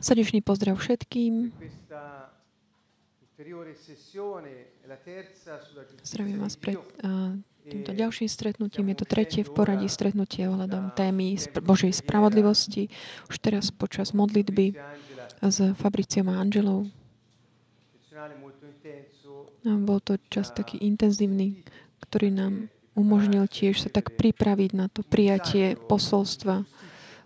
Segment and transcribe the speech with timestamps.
[0.00, 1.52] Srdečný pozdrav všetkým.
[6.00, 7.36] Zdravím vás pred a,
[7.68, 8.88] týmto ďalším stretnutím.
[8.88, 12.88] Je to tretie v poradí stretnutie ohľadom témy Božej spravodlivosti.
[13.28, 14.72] Už teraz počas modlitby
[15.44, 16.88] s Fabriciom a Angelou.
[19.68, 21.60] Bol to čas taký intenzívny,
[22.00, 26.64] ktorý nám umožnil tiež sa tak pripraviť na to prijatie posolstva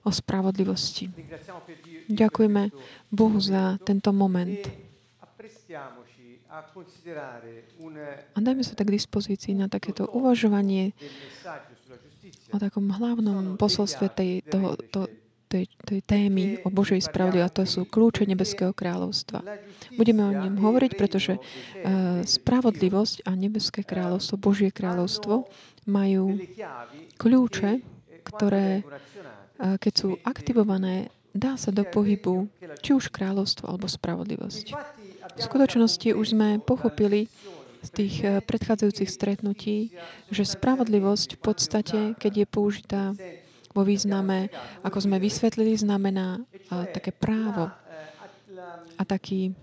[0.05, 1.11] o spravodlivosti.
[2.09, 2.63] Ďakujeme
[3.13, 4.63] Bohu za tento moment.
[8.35, 10.97] a dajme sa tak k dispozícii na takéto uvažovanie
[12.53, 15.05] o takom hlavnom posolstve tej, toho, to,
[15.49, 19.45] tej, tej témy o Božej spravodlivosti a to sú kľúče Nebeského kráľovstva.
[19.97, 25.49] Budeme o ňom hovoriť, pretože uh, spravodlivosť a Nebeské kráľovstvo, Božie kráľovstvo
[25.89, 26.37] majú
[27.17, 27.81] kľúče,
[28.25, 28.85] ktoré,
[29.59, 32.47] keď sú aktivované, dá sa do pohybu
[32.81, 34.67] či už kráľovstvo alebo spravodlivosť.
[35.39, 37.31] V skutočnosti už sme pochopili
[37.83, 39.95] z tých eh, predchádzajúcich stretnutí,
[40.35, 43.03] že spravodlivosť v podstate, keď je použitá
[43.77, 44.51] vo význame,
[44.83, 47.75] ako sme vysvetlili, znamená eh, také právo eh,
[48.99, 49.55] a taký,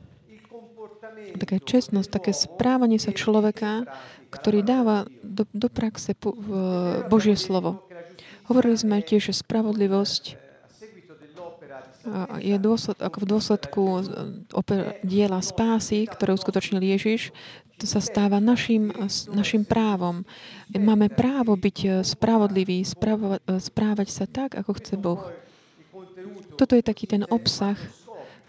[1.35, 3.83] také čestnosť, také správanie sa človeka,
[4.31, 6.49] ktorý dáva do, do praxe po, v,
[7.07, 7.84] Božie slovo.
[8.45, 10.45] Hovorili sme tiež, že spravodlivosť
[12.37, 13.81] je dôsled, ako v dôsledku
[14.53, 17.33] oper, diela spásy, ktoré uskutočnil Ježiš,
[17.75, 18.93] to sa stáva našim,
[19.35, 20.23] našim právom.
[20.71, 25.19] Máme právo byť eh, spravodlivý, spravo, eh, správať sa tak, ako chce Boh.
[26.55, 27.75] Toto je taký ten obsah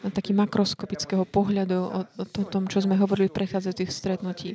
[0.06, 4.54] taký makroskopického pohľadu o, o to- tom, čo sme hovorili v prechádzajúcich stretnutí.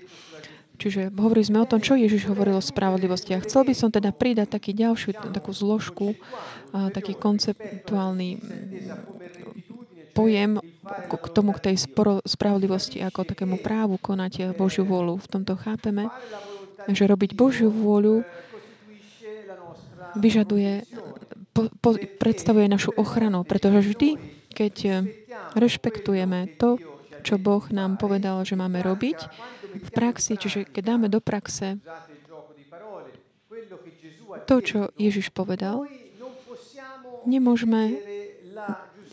[0.82, 3.38] Čiže hovorili sme o tom, čo Ježiš hovoril o spravodlivosti.
[3.38, 6.18] A chcel by som teda pridať taký ďalšiu takú zložku,
[6.74, 8.42] taký konceptuálny
[10.18, 10.58] pojem
[11.06, 11.86] k tomu, k tej
[12.26, 15.22] spravodlivosti ako takému právu konať Božiu vôľu.
[15.22, 16.10] V tomto chápeme,
[16.90, 18.26] že robiť Božiu vôľu
[20.18, 20.90] vyžaduje,
[21.54, 24.18] po, po, predstavuje našu ochranu, pretože vždy,
[24.50, 25.06] keď
[25.54, 26.82] rešpektujeme to,
[27.22, 29.20] čo Boh nám povedal, že máme robiť
[29.78, 31.80] v praxi, čiže keď dáme do praxe
[34.50, 35.86] to, čo Ježiš povedal,
[37.24, 37.96] nemôžeme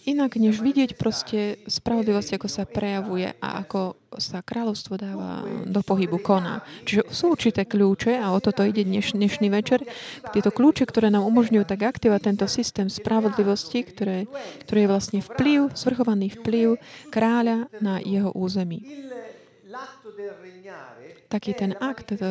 [0.08, 6.16] inak než vidieť proste spravodlivosť, ako sa prejavuje a ako sa kráľovstvo dáva do pohybu,
[6.24, 6.64] koná.
[6.88, 9.84] Čiže sú určité kľúče a o toto ide dneš, dnešný večer.
[10.32, 14.24] Tieto kľúče, ktoré nám umožňujú tak aktivovať tento systém spravodlivosti, ktoré,
[14.64, 16.80] ktorý je vlastne vplyv, zvrchovaný vplyv
[17.12, 18.80] kráľa na jeho území.
[21.28, 22.24] Taký ten akt e,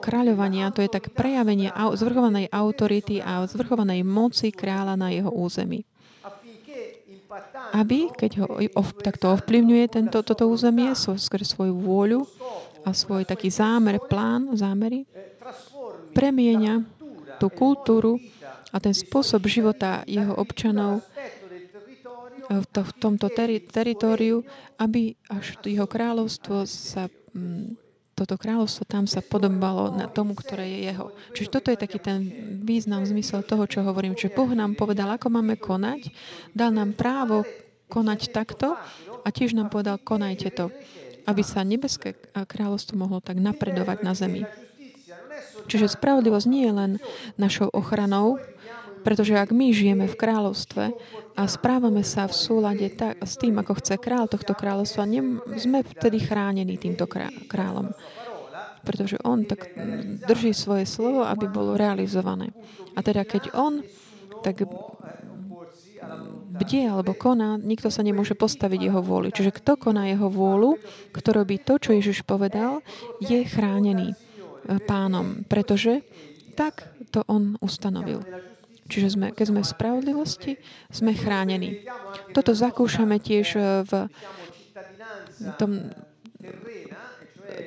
[0.00, 5.84] kráľovania, to je tak prejavenie zvrchovanej autority a zvrchovanej moci kráľa na jeho území.
[7.76, 8.46] Aby, keď ho
[8.76, 12.24] ov, takto ovplyvňuje tento, toto územie skrz svoju vôľu
[12.84, 15.36] a svoj taký zámer, plán, zámery, eh,
[16.16, 16.84] premieňa
[17.36, 18.18] tú kultúru
[18.72, 21.04] a ten spôsob života jeho občanov
[22.48, 24.40] territorio v, to, v tomto teri, teritóriu,
[24.80, 27.87] aby až jeho kráľovstvo sa mm,
[28.18, 31.06] toto kráľovstvo tam sa podobalo na tomu, ktoré je jeho.
[31.38, 32.18] Čiže toto je taký ten
[32.66, 34.18] význam, zmysel toho, čo hovorím.
[34.18, 36.10] Čiže Boh nám povedal, ako máme konať,
[36.50, 37.46] dal nám právo
[37.86, 38.74] konať takto
[39.22, 40.74] a tiež nám povedal, konajte to,
[41.30, 44.42] aby sa nebeské kráľovstvo mohlo tak napredovať na zemi.
[45.68, 46.92] Čiže spravodlivosť nie je len
[47.36, 48.40] našou ochranou,
[49.00, 50.84] pretože ak my žijeme v kráľovstve
[51.38, 55.86] a správame sa v súlade tak, s tým, ako chce král tohto kráľovstva, nem, sme
[55.86, 57.94] vtedy chránení týmto krá- kráľom.
[58.82, 62.50] Pretože on tak mm, drží svoje slovo, aby bolo realizované.
[62.94, 63.82] A teda keď on
[64.42, 64.66] tak
[66.58, 69.30] bdie alebo koná, nikto sa nemôže postaviť jeho vôli.
[69.30, 70.80] Čiže kto koná jeho vôľu,
[71.14, 72.82] kto robí to, čo Ježiš povedal,
[73.22, 74.16] je chránený e,
[74.82, 76.02] pánom, pretože
[76.58, 78.24] tak to on ustanovil.
[78.88, 80.52] Čiže sme, keď sme v spravodlivosti,
[80.88, 81.84] sme chránení.
[82.32, 83.92] Toto zakúšame tiež e, v
[85.60, 85.92] tom,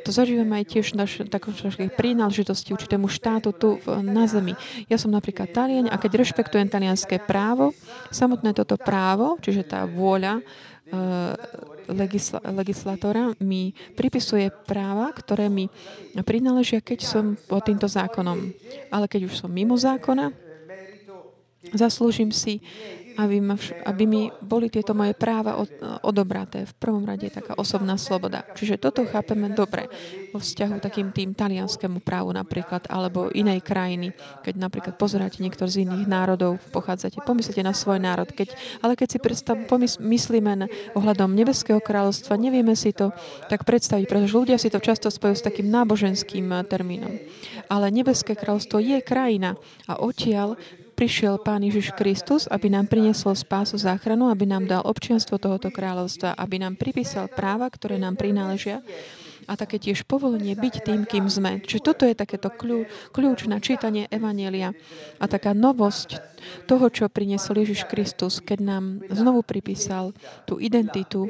[0.01, 4.57] to zažívame aj tiež naš, takej prínáležitosti určitému štátu tu v, na zemi.
[4.89, 7.73] Ja som napríklad Talian a keď rešpektujem talianské právo,
[8.09, 10.43] samotné toto právo, čiže tá vôľa e,
[11.91, 15.69] legisla, legislatora mi pripisuje práva, ktoré mi
[16.17, 18.53] prináležia, keď som pod týmto zákonom.
[18.89, 20.50] Ale keď už som mimo zákona,
[21.73, 22.61] zaslúžim si
[23.17, 25.67] aby, ma vš- aby mi boli tieto moje práva od,
[26.05, 26.63] odobraté.
[26.63, 28.47] V prvom rade je taká osobná sloboda.
[28.55, 29.91] Čiže toto chápeme dobre
[30.31, 34.15] vo vzťahu takým tým talianskému právu napríklad, alebo inej krajiny.
[34.45, 38.29] Keď napríklad pozeráte niektor z iných národov, pochádzate, pomyslite na svoj národ.
[38.29, 43.11] Keď, ale keď si predstav, pomys- myslíme na ohľadom Nebeského kráľovstva, nevieme si to
[43.51, 47.11] tak predstaviť, pretože ľudia si to často spojujú s takým náboženským termínom.
[47.67, 49.55] Ale Nebeské kráľovstvo je krajina
[49.87, 50.55] a odtiaľ
[51.01, 56.37] prišiel Pán Ježiš Kristus, aby nám priniesol spásu, záchranu, aby nám dal občianstvo tohoto kráľovstva,
[56.37, 58.85] aby nám pripísal práva, ktoré nám prináležia
[59.49, 61.57] a také tiež povolenie byť tým, kým sme.
[61.65, 62.85] Čiže toto je takéto kľú,
[63.17, 64.77] kľúč na čítanie Evanielia
[65.17, 66.21] a taká novosť
[66.69, 70.13] toho, čo priniesol Ježiš Kristus, keď nám znovu pripísal
[70.45, 71.25] tú identitu,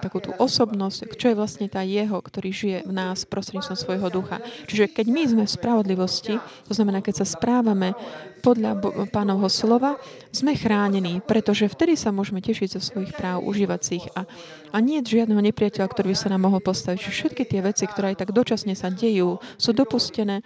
[0.00, 4.38] takú tú osobnosť, čo je vlastne tá jeho, ktorý žije v nás prostredníctvom svojho ducha.
[4.66, 6.34] Čiže keď my sme v spravodlivosti,
[6.66, 7.92] to znamená, keď sa správame
[8.38, 8.78] podľa
[9.10, 9.98] pánovho slova,
[10.30, 13.42] sme chránení, pretože vtedy sa môžeme tešiť zo svojich práv,
[13.88, 14.24] ich a,
[14.72, 16.98] a nie žiadneho nepriateľa, ktorý by sa nám mohol postaviť.
[17.00, 20.44] Čiže všetky tie veci, ktoré aj tak dočasne sa dejú, sú dopustené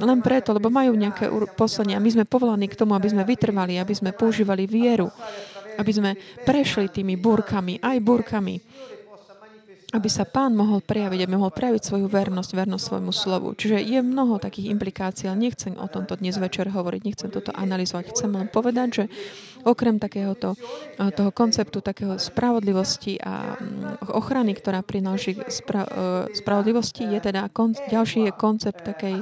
[0.00, 1.28] len preto, lebo majú nejaké
[1.58, 5.10] poslanie a my sme povolaní k tomu, aby sme vytrvali, aby sme používali vieru,
[5.76, 6.10] aby sme
[6.44, 8.54] prešli tými búrkami, aj búrkami
[9.92, 13.52] aby sa pán mohol prejaviť, aby mohol prejaviť svoju vernosť, vernosť svojmu slovu.
[13.52, 18.16] Čiže je mnoho takých implikácií, ale nechcem o tomto dnes večer hovoriť, nechcem toto analyzovať.
[18.16, 19.04] Chcem len povedať, že
[19.68, 25.92] okrem takéhoto, eh, toho konceptu takého spravodlivosti a mm, ochrany, ktorá prináši spra, eh,
[26.32, 29.20] spravodlivosti, je teda kon, ďalší je koncept takej,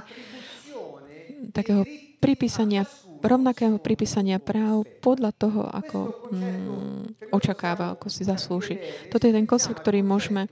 [1.51, 1.83] takého
[2.23, 2.87] pripísania
[3.21, 5.99] rovnakého pripísania práv podľa toho, ako
[6.33, 8.81] mm, očakáva, ako si zaslúži.
[9.13, 10.49] Toto je ten koncept, ktorý môžeme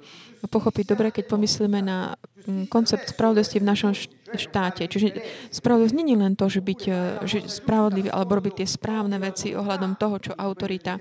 [0.47, 2.15] pochopiť dobre, keď pomyslíme na
[2.47, 3.93] mm, koncept spravodlivosti v našom
[4.37, 4.85] štáte.
[4.85, 6.81] Čiže spravodlivosť nie je len to, že byť
[7.25, 11.01] že spravodlivý alebo robiť tie správne veci ohľadom toho, čo autorita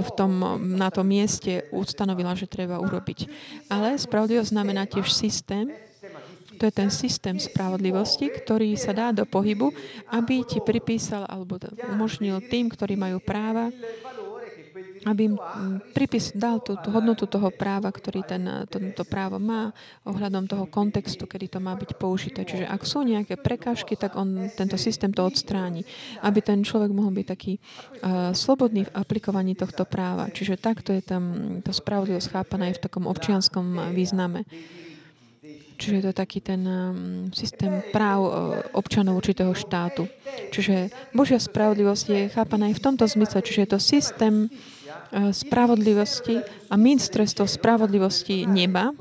[0.00, 0.32] v tom,
[0.78, 3.26] na tom mieste ustanovila, že treba urobiť.
[3.68, 5.89] Ale spravodlivosť znamená tiež systém,
[6.60, 9.72] to je ten systém spravodlivosti, ktorý sa dá do pohybu,
[10.12, 11.56] aby ti pripísal alebo
[11.88, 13.72] umožnil tým, ktorí majú práva,
[15.08, 15.36] aby im
[15.96, 19.72] pripis, dal tú, tú hodnotu toho práva, ktorý ten, to, to právo má,
[20.04, 22.44] ohľadom toho kontextu, kedy to má byť použité.
[22.44, 25.88] Čiže ak sú nejaké prekážky, tak on tento systém to odstráni,
[26.20, 30.28] aby ten človek mohol byť taký uh, slobodný v aplikovaní tohto práva.
[30.28, 31.24] Čiže takto je tam
[31.64, 34.44] to spravodlivosť chápaná aj v takom občianskom význame.
[35.80, 38.32] Čiže je to taký ten um, systém práv uh,
[38.76, 40.04] občanov určitého štátu.
[40.52, 43.40] Čiže Božia spravodlivosť je chápaná aj v tomto zmysle.
[43.40, 48.92] Čiže je to systém uh, spravodlivosti a ministerstvo spravodlivosti neba,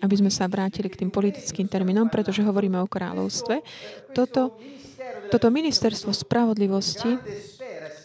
[0.00, 3.60] aby sme sa vrátili k tým politickým termínom, pretože hovoríme o kráľovstve.
[4.16, 4.56] Toto,
[5.28, 7.20] toto ministerstvo spravodlivosti,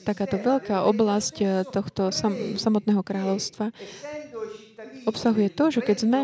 [0.04, 3.72] takáto veľká oblasť uh, tohto sam, samotného kráľovstva,
[5.06, 6.20] obsahuje to, že keď sme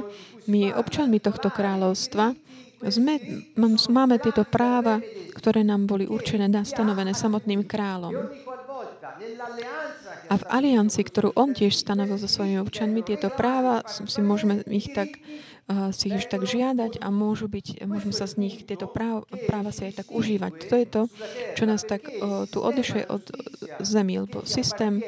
[0.45, 2.37] my občanmi tohto kráľovstva
[2.85, 3.17] sme,
[3.89, 5.01] máme tieto práva,
[5.33, 8.13] ktoré nám boli určené, stanovené samotným kráľom.
[10.25, 14.91] A v aliancii, ktorú on tiež stanovil so svojimi občanmi, tieto práva si môžeme ich
[14.91, 15.17] tak
[15.69, 19.69] uh, si ich tak žiadať a môžu byť, môžeme sa z nich tieto práva, práva
[19.69, 20.51] si aj tak užívať.
[20.69, 21.01] To je to,
[21.57, 23.23] čo nás tak uh, tu odlišuje od
[23.81, 25.01] zemi, lebo systém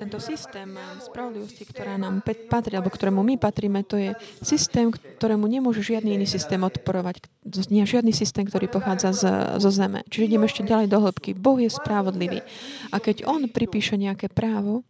[0.00, 0.72] tento systém
[1.04, 6.24] spravodlivosti, ktorá nám patrí, alebo ktorému my patríme, to je systém, ktorému nemôže žiadny iný
[6.24, 7.28] systém odporovať.
[7.68, 9.24] Nie žiadny systém, ktorý pochádza z,
[9.60, 10.00] zo zeme.
[10.08, 11.36] Čiže ideme ešte ďalej do hĺbky.
[11.36, 12.40] Boh je spravodlivý.
[12.88, 14.88] A keď On pripíše nejaké právo,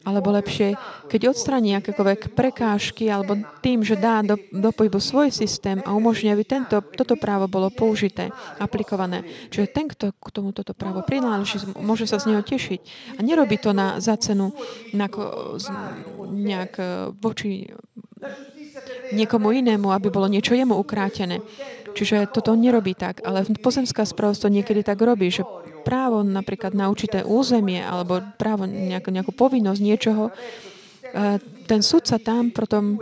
[0.00, 0.80] alebo lepšie,
[1.12, 6.32] keď odstraní akékoľvek prekážky alebo tým, že dá do, do pohybu svoj systém a umožní,
[6.32, 9.28] aby tento, toto právo bolo použité, aplikované.
[9.52, 12.80] Čiže ten, kto k tomu toto právo prináleží, môže sa z neho tešiť.
[13.16, 14.56] A nerobí to na, za cenu
[14.96, 15.12] na,
[16.32, 16.84] nejak e,
[17.20, 17.68] voči
[19.12, 21.44] niekomu inému, aby bolo niečo jemu ukrátené.
[21.90, 25.42] Čiže toto nerobí tak, ale pozemská spravodlivosť to niekedy tak robí, že
[25.80, 32.50] právo napríklad na určité územie alebo právo nejakú, nejakú povinnosť niečoho, eh, ten sudca tam
[32.50, 32.98] potom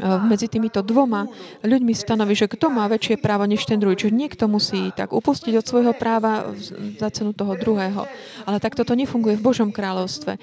[0.00, 1.28] medzi týmito dvoma
[1.60, 3.94] ľuďmi stanoví, že kto má väčšie právo než ten druhý.
[3.94, 6.50] Čiže niekto musí tak upustiť od svojho práva
[6.96, 8.08] za cenu toho druhého.
[8.48, 10.40] Ale tak toto nefunguje v Božom kráľovstve.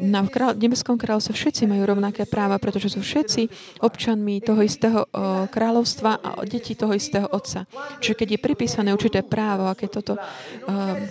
[0.00, 3.48] Na král, nebeskom kráľovstve všetci majú rovnaké práva, pretože sú všetci
[3.84, 5.04] občanmi toho istého
[5.52, 7.68] kráľovstva a deti toho istého otca.
[8.00, 10.14] Čiže keď je pripísané určité právo a keď toto,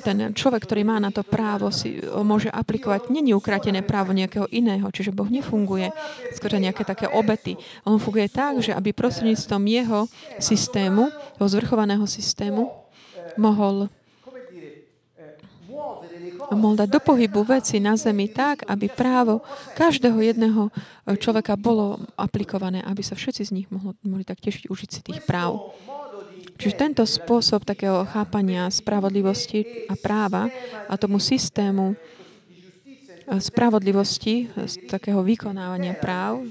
[0.02, 4.90] ten človek, ktorý má na to právo, si môže aplikovať, není ukratené právo nejakého iného.
[4.90, 5.94] Čiže Boh nefunguje
[6.34, 7.60] skôr nejaké také obety.
[7.84, 10.00] On funguje tak, že aby prostredníctvom jeho
[10.40, 12.72] systému, toho zvrchovaného systému,
[13.36, 13.92] mohol
[16.50, 19.46] mohol dať do pohybu veci na zemi tak, aby právo
[19.78, 20.74] každého jedného
[21.22, 25.22] človeka bolo aplikované, aby sa všetci z nich mohli, mohli tak tešiť, užiť si tých
[25.30, 25.78] práv.
[26.60, 30.52] Čiže tento spôsob takého chápania spravodlivosti a práva
[30.90, 31.96] a tomu systému
[33.30, 36.44] spravodlivosti, z takého vykonávania práv,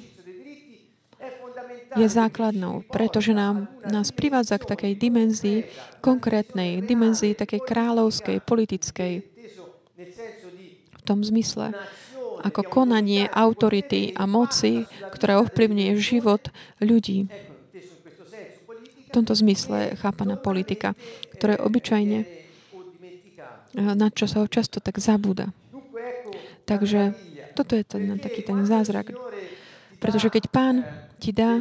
[1.97, 5.59] je základnou, pretože nám, nás privádza k takej dimenzii,
[6.04, 9.12] konkrétnej dimenzii, takej kráľovskej, politickej,
[10.99, 11.73] v tom zmysle,
[12.45, 17.26] ako konanie autority a moci, ktorá ovplyvňuje život ľudí.
[19.09, 20.92] V tomto zmysle chápaná politika,
[21.33, 22.18] ktorá je obyčajne,
[23.78, 25.49] na čo sa ho často tak zabúda.
[26.68, 27.16] Takže
[27.57, 29.16] toto je ten, taký ten zázrak.
[29.99, 30.76] Pretože keď pán
[31.19, 31.61] ti dá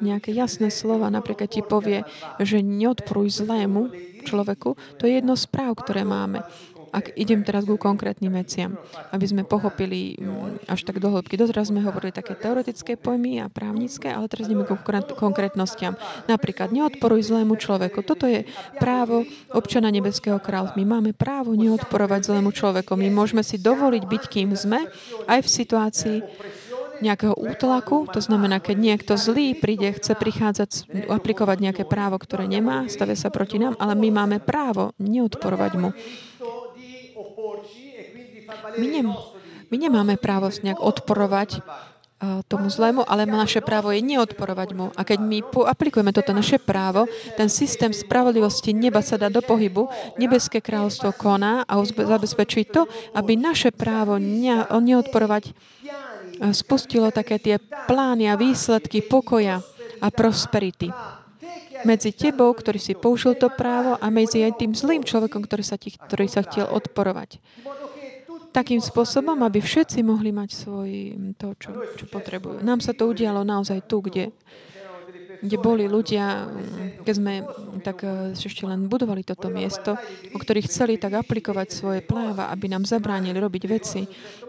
[0.00, 2.04] nejaké jasné slova, napríklad ti povie,
[2.40, 3.88] že neodporuj zlému
[4.26, 6.44] človeku, to je jedno z práv, ktoré máme.
[6.94, 8.80] Ak idem teraz ku konkrétnym veciam,
[9.12, 11.36] aby sme pochopili mm, až tak do hĺbky.
[11.36, 14.80] Doteraz sme hovorili také teoretické pojmy a právnické, ale teraz ideme ku
[15.12, 15.98] konkrétnostiam.
[16.24, 18.00] Napríklad, neodporuj zlému človeku.
[18.00, 18.48] Toto je
[18.80, 20.72] právo občana Nebeského kráľa.
[20.80, 22.96] My máme právo neodporovať zlému človeku.
[22.96, 24.88] My môžeme si dovoliť byť, kým sme,
[25.28, 26.18] aj v situácii
[27.00, 30.70] nejakého útlaku, to znamená, keď niekto zlý príde, chce prichádzať,
[31.10, 35.90] aplikovať nejaké právo, ktoré nemá, stavia sa proti nám, ale my máme právo neodporovať mu.
[38.76, 39.02] My, ne,
[39.70, 44.92] my nemáme právo nejak odporovať uh, tomu zlému, ale naše právo je neodporovať mu.
[44.94, 49.88] A keď my aplikujeme toto naše právo, ten systém spravodlivosti neba sa dá do pohybu,
[50.16, 55.52] nebeské kráľovstvo koná a zabezpečí to, aby naše právo ne, neodporovať
[56.52, 57.56] spustilo také tie
[57.88, 59.62] plány a výsledky pokoja
[60.00, 60.92] a prosperity
[61.84, 65.76] medzi tebou, ktorý si použil to právo a medzi aj tým zlým človekom, ktorý sa,
[65.76, 67.38] ti, ktorý sa chcel odporovať
[68.56, 70.90] takým spôsobom, aby všetci mohli mať svoj,
[71.36, 72.64] to, čo, čo potrebujú.
[72.64, 74.32] Nám sa to udialo naozaj tu, kde,
[75.42, 76.48] kde boli ľudia,
[77.04, 77.34] keď sme
[77.80, 79.94] tak e, ešte len budovali toto miesto,
[80.32, 84.02] o ktorých chceli tak aplikovať svoje práva, aby nám zabránili robiť veci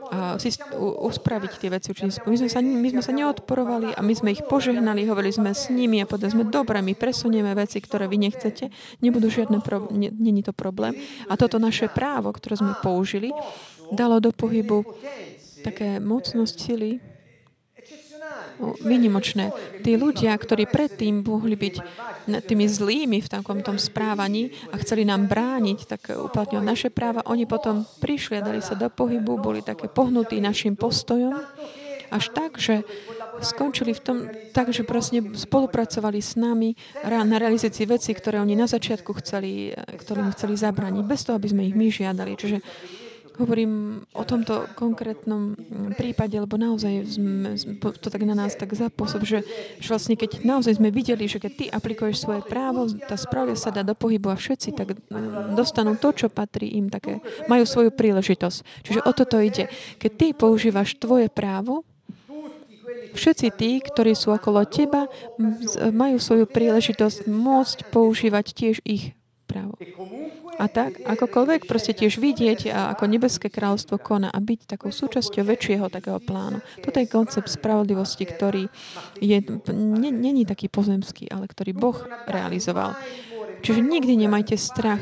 [0.08, 0.40] a
[0.80, 1.92] uspraviť tie veci.
[2.24, 5.68] My sme, sa, my sme sa neodporovali a my sme ich požehnali, hovorili sme s
[5.68, 8.72] nimi a povedali sme, dobre, my presunieme veci, ktoré vy nechcete,
[9.04, 10.96] nebudú žiadne pro, nie, není to problém.
[11.28, 13.36] A toto naše právo, ktoré sme použili,
[13.92, 14.88] dalo do pohybu
[15.64, 17.17] také mocnosť sily,
[18.60, 19.54] vynimočné.
[19.86, 21.76] Tí ľudia, ktorí predtým mohli byť
[22.46, 27.46] tými zlými v takom tom správaní a chceli nám brániť, tak uplatňovať naše práva, oni
[27.46, 31.38] potom prišli a dali sa do pohybu, boli také pohnutí našim postojom,
[32.08, 32.88] až tak, že
[33.44, 34.18] skončili v tom
[34.56, 36.74] tak, že proste spolupracovali s nami
[37.06, 41.68] na realizácii veci, ktoré oni na začiatku chceli, ktorým chceli zabrániť, bez toho, aby sme
[41.68, 42.34] ich my žiadali.
[42.34, 42.58] Čiže
[43.38, 45.54] Hovorím o tomto konkrétnom
[45.94, 49.46] prípade, lebo naozaj sme, to tak na nás tak zapôsob, že,
[49.78, 53.70] že vlastne keď naozaj sme videli, že keď ty aplikuješ svoje právo, tá správia sa
[53.70, 57.94] dá do pohybu a všetci tak mm, dostanú to, čo patrí im, také, majú svoju
[57.94, 58.58] príležitosť.
[58.86, 59.70] Čiže o toto ide.
[60.02, 61.86] Keď ty používaš tvoje právo,
[63.18, 65.10] všetci tí, ktorí sú okolo teba,
[65.90, 69.17] majú svoju príležitosť môcť používať tiež ich
[69.48, 69.80] právo.
[70.60, 75.88] A tak, akokoľvek proste tiež vidieť, ako nebeské kráľstvo koná a byť takou súčasťou väčšieho
[75.88, 76.60] takého plánu.
[76.84, 78.68] Toto je koncept spravodlivosti, ktorý
[79.24, 79.40] je,
[80.12, 83.00] není taký pozemský, ale ktorý Boh realizoval.
[83.58, 85.02] Čiže nikdy nemajte strach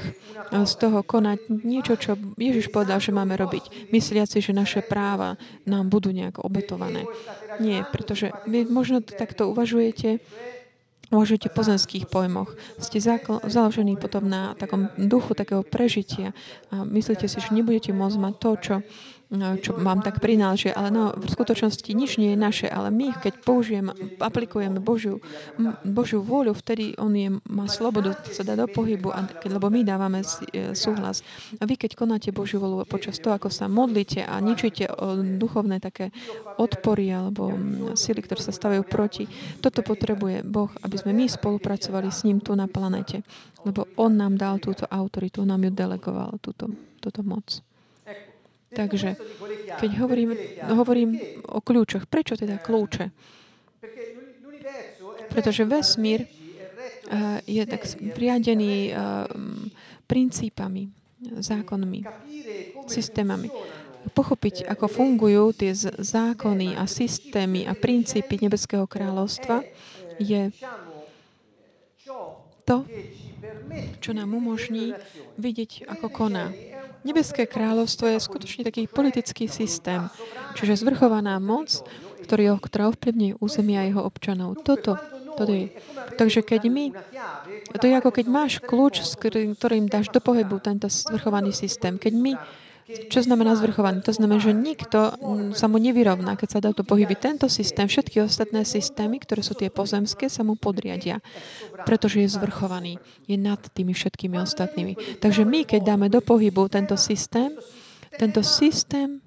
[0.53, 3.91] z toho konať niečo, čo Ježiš povedal, že máme robiť.
[3.91, 5.35] Mysliaci, že naše práva
[5.67, 7.03] nám budú nejak obetované.
[7.59, 10.23] Nie, pretože vy možno takto uvažujete,
[11.13, 12.57] o pozemských pojmoch.
[12.81, 12.97] Ste
[13.45, 16.33] založení potom na takom duchu takého prežitia
[16.73, 18.75] a myslíte si, že nebudete môcť mať to, čo
[19.59, 23.33] čo vám tak prináleží, ale no, v skutočnosti nič nie je naše, ale my, keď
[23.43, 25.19] použijeme, aplikujeme Božiu,
[25.83, 29.81] Božiu vôľu, vtedy On je, má slobodu sa dá do pohybu, a keď, lebo my
[29.83, 31.21] dávame e, súhlas.
[31.59, 34.89] A vy, keď konáte Božiu vôľu počas toho, ako sa modlíte a ničíte
[35.39, 36.09] duchovné také
[36.57, 37.51] odpory alebo
[37.93, 39.27] sily, ktoré sa stavajú proti,
[39.59, 43.21] toto potrebuje Boh, aby sme my spolupracovali s ním tu na planete.
[43.65, 46.69] Lebo On nám dal túto autoritu, On nám ju delegoval, túto,
[47.01, 47.65] túto moc.
[48.75, 49.15] Takže,
[49.79, 50.35] keď hovorím,
[50.67, 51.15] hovorím
[51.47, 53.07] o kľúčoch, prečo teda kľúče?
[55.31, 59.25] Pretože vesmír uh, je tak priadený uh,
[60.05, 60.91] princípami,
[61.39, 61.99] zákonmi,
[62.85, 63.47] systémami.
[64.13, 69.65] Pochopiť, ako fungujú tie zákony a systémy a princípy Nebeského kráľovstva
[70.21, 70.53] je
[72.65, 72.85] to,
[74.01, 74.93] čo nám umožní
[75.41, 76.53] vidieť, ako koná
[77.05, 80.09] Nebeské kráľovstvo je skutočne taký politický systém,
[80.57, 81.85] čiže zvrchovaná moc,
[82.25, 84.57] ktorý, ktorá ovplyvňuje územia jeho občanov.
[84.65, 84.97] Toto,
[85.37, 85.69] toto je.
[86.17, 86.85] Takže keď my,
[87.77, 92.01] to je ako keď máš kľúč, s ktorým dáš do pohybu tento zvrchovaný systém.
[92.01, 92.33] Keď my
[92.85, 94.05] čo znamená zvrchovaný?
[94.05, 95.17] To znamená, že nikto
[95.57, 97.17] sa mu nevyrovná, keď sa dá to pohyby.
[97.17, 101.17] Tento systém, všetky ostatné systémy, ktoré sú tie pozemské, sa mu podriadia,
[101.89, 103.01] pretože je zvrchovaný.
[103.25, 105.17] Je nad tými všetkými ostatnými.
[105.17, 107.57] Takže my, keď dáme do pohybu tento systém,
[108.21, 109.25] tento systém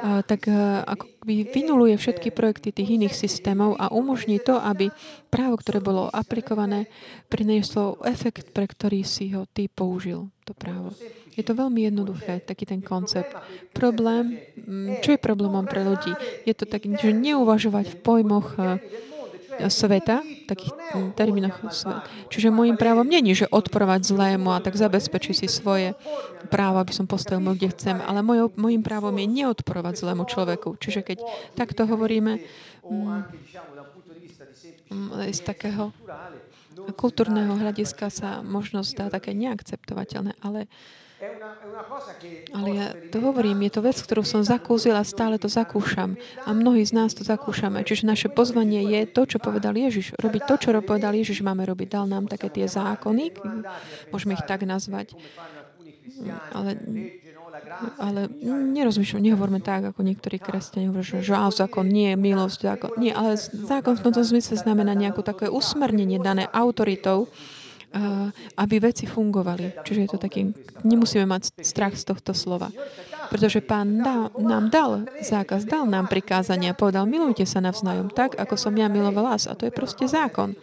[0.00, 0.48] a, tak
[0.84, 4.92] ako by vynuluje všetky projekty tých iných systémov a umožní to, aby
[5.32, 6.92] právo, ktoré bolo aplikované,
[7.32, 10.92] prinieslo efekt, pre ktorý si ho ty použil, to právo.
[11.38, 13.30] Je to veľmi jednoduché, taký ten koncept.
[13.70, 16.10] Problém, mm, čo je problémom pre ľudí?
[16.42, 18.58] Je to tak, že neuvažovať v pojmoch
[19.66, 22.06] sveta, takých mm, termínoch sveta.
[22.30, 25.98] Čiže môjim právom není, že odporovať zlému a tak zabezpečiť si svoje
[26.46, 30.78] právo, aby som postavil mu, kde chcem, ale môj, môjim právom je neodporovať zlému človeku.
[30.78, 31.18] Čiže keď
[31.58, 32.38] takto hovoríme
[32.86, 33.18] mm,
[35.34, 35.90] z takého
[36.94, 40.70] kultúrneho hľadiska sa možno zdá také neakceptovateľné, ale
[42.54, 46.14] ale ja to hovorím, je to vec, ktorú som zakúsil a stále to zakúšam.
[46.46, 47.82] A mnohí z nás to zakúšame.
[47.82, 50.14] Čiže naše pozvanie je to, čo povedal Ježiš.
[50.14, 51.88] Robiť to, čo povedal Ježiš, máme robiť.
[51.90, 53.34] Dal nám také tie zákony,
[54.14, 55.18] môžeme ich tak nazvať.
[56.54, 56.78] Ale
[57.98, 58.30] ale
[58.74, 62.90] nerozmýšľam, nehovorme tak, ako niektorí kresťania hovoria, že, že zákon nie milosť, zákon.
[62.96, 67.26] Nie, ale zákon v tomto zmysle znamená nejakú také usmernenie dané autoritou,
[68.56, 69.84] aby veci fungovali.
[69.84, 70.52] Čiže je to taký,
[70.84, 72.68] nemusíme mať strach z tohto slova.
[73.28, 78.56] Pretože pán dá, nám dal zákaz, dal nám prikázania, povedal, milujte sa navzájom tak, ako
[78.56, 79.44] som ja miloval vás.
[79.44, 80.56] A to je proste zákon.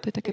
[0.00, 0.32] To je také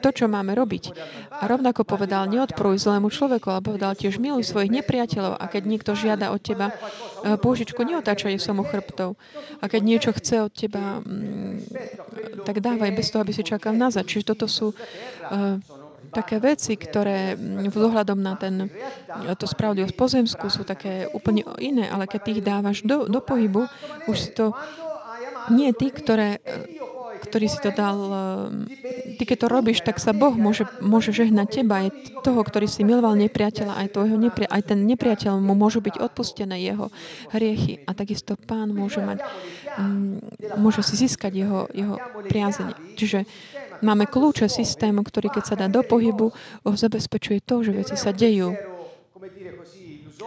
[0.00, 0.96] to, čo máme robiť.
[1.28, 5.92] A rovnako povedal, neodporuj zlému človeku, ale povedal tiež, miluj svojich nepriateľov a keď niekto
[5.92, 9.20] žiada od teba e, pôžičku, neotáčaj sa mu chrbtov.
[9.60, 11.68] A keď niečo chce od teba, mm,
[12.48, 14.08] tak dávaj bez toho, aby si čakal nazad.
[14.08, 15.60] Čiže toto sú uh,
[16.14, 18.70] také veci, ktoré mm, vzhľadom na ten,
[19.34, 23.66] to spravodlivosť pozemskú sú také úplne iné, ale keď tých dávaš do, do pohybu,
[24.06, 24.54] už si to
[25.52, 26.40] nie tí, ktoré,
[27.24, 27.98] ktorý si to dal,
[29.16, 31.88] ty keď to robíš, tak sa Boh môže, môže žehnať teba, aj
[32.24, 34.16] toho, ktorý si miloval nepriateľa, aj, tvojho
[34.48, 36.88] aj ten nepriateľ mu môžu byť odpustené jeho
[37.32, 37.84] hriechy.
[37.84, 39.24] A takisto pán môže mať,
[39.76, 41.96] mm, môže si získať jeho, jeho
[42.28, 42.76] priazenie.
[42.96, 43.28] Čiže
[43.84, 46.32] Máme kľúče systému, ktorý keď sa dá do pohybu,
[46.64, 48.56] zabezpečuje to, že veci sa dejú.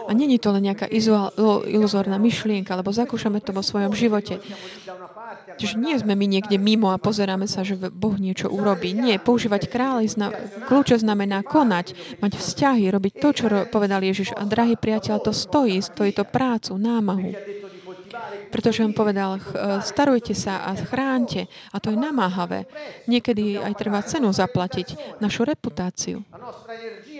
[0.08, 0.86] A není to len nejaká
[1.66, 4.38] iluzórna myšlienka, alebo zakúšame to vo svojom živote.
[5.58, 8.94] Čiže nie sme my niekde mimo a pozeráme sa, že Boh niečo urobí.
[8.94, 10.30] Nie, používať kráľ, zna,
[10.70, 14.38] kľúče znamená konať, mať vzťahy, robiť to, čo povedal Ježiš.
[14.38, 17.34] A drahý priateľ, to stojí, stojí to prácu, námahu.
[18.48, 19.40] Pretože on povedal, e,
[19.84, 21.46] starujte sa a chránte.
[21.72, 22.64] A to je namáhavé.
[23.04, 25.20] Niekedy aj treba cenu zaplatiť.
[25.20, 26.24] Našu reputáciu.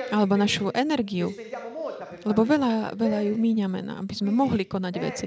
[0.08, 1.32] Alebo našu energiu.
[2.24, 5.26] Lebo veľa, veľa ju míňame, aby sme mohli konať veci.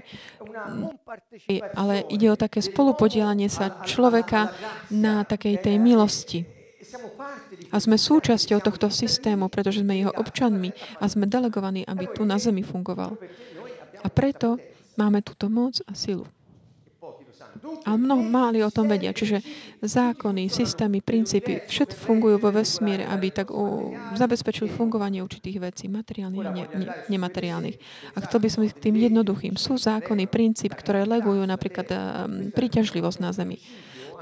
[1.78, 4.52] Ale ide o také spolupodielanie sa človeka
[4.90, 6.62] na takej tej milosti.
[7.72, 12.36] A sme súčasťou tohto systému, pretože sme jeho občanmi a sme delegovaní, aby tu na
[12.36, 13.16] zemi fungoval.
[14.02, 14.58] A preto
[15.00, 16.28] Máme túto moc a silu.
[17.86, 19.14] A mnoho máli o tom vedia.
[19.14, 19.44] Čiže
[19.82, 26.46] zákony, systémy, princípy, všetko fungujú vo vesmíre, aby tak u, zabezpečili fungovanie určitých vecí, materiálnych
[26.48, 27.78] a ne, ne, nemateriálnych.
[28.16, 29.60] A chcel by som k tým jednoduchým.
[29.60, 31.98] Sú zákony, princíp, ktoré legujú napríklad um,
[32.54, 33.58] príťažlivosť na Zemi.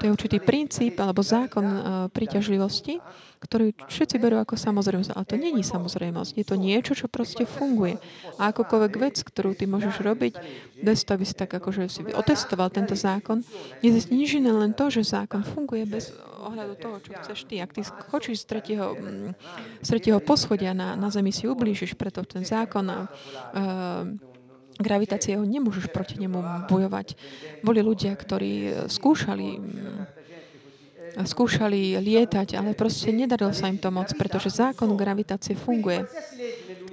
[0.00, 3.04] To je určitý princíp alebo zákon uh, príťažlivosti,
[3.40, 5.12] ktorý všetci berú ako samozrejmosť.
[5.12, 6.40] Ale to není samozrejmosť.
[6.40, 8.00] Je to niečo, čo proste funguje.
[8.40, 10.32] A akokoľvek vec, ktorú ty môžeš robiť,
[10.80, 13.44] bez toho, aby si tak akože si otestoval tento zákon,
[13.84, 17.60] je nič iné len to, že zákon funguje bez ohľadu toho, čo chceš ty.
[17.60, 19.36] Ak ty skočíš z tretieho, mm,
[19.84, 23.04] z tretieho poschodia na, na zemi si ublížiš, preto ten zákon uh,
[24.80, 27.14] gravitácie ho nemôžeš proti nemu bojovať.
[27.60, 29.48] Boli ľudia, ktorí skúšali
[31.10, 36.06] skúšali lietať, ale proste nedarilo sa im to moc, pretože zákon gravitácie funguje.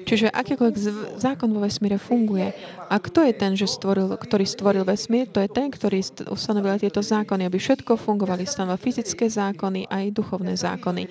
[0.07, 0.77] Čiže akýkoľvek
[1.19, 2.55] zákon vo vesmíre funguje.
[2.87, 5.27] A kto je ten, že stvoril, ktorý stvoril vesmír?
[5.35, 5.99] To je ten, ktorý
[6.31, 8.47] ustanovil tieto zákony, aby všetko fungovali.
[8.47, 11.03] Stanovil fyzické zákony aj duchovné zákony.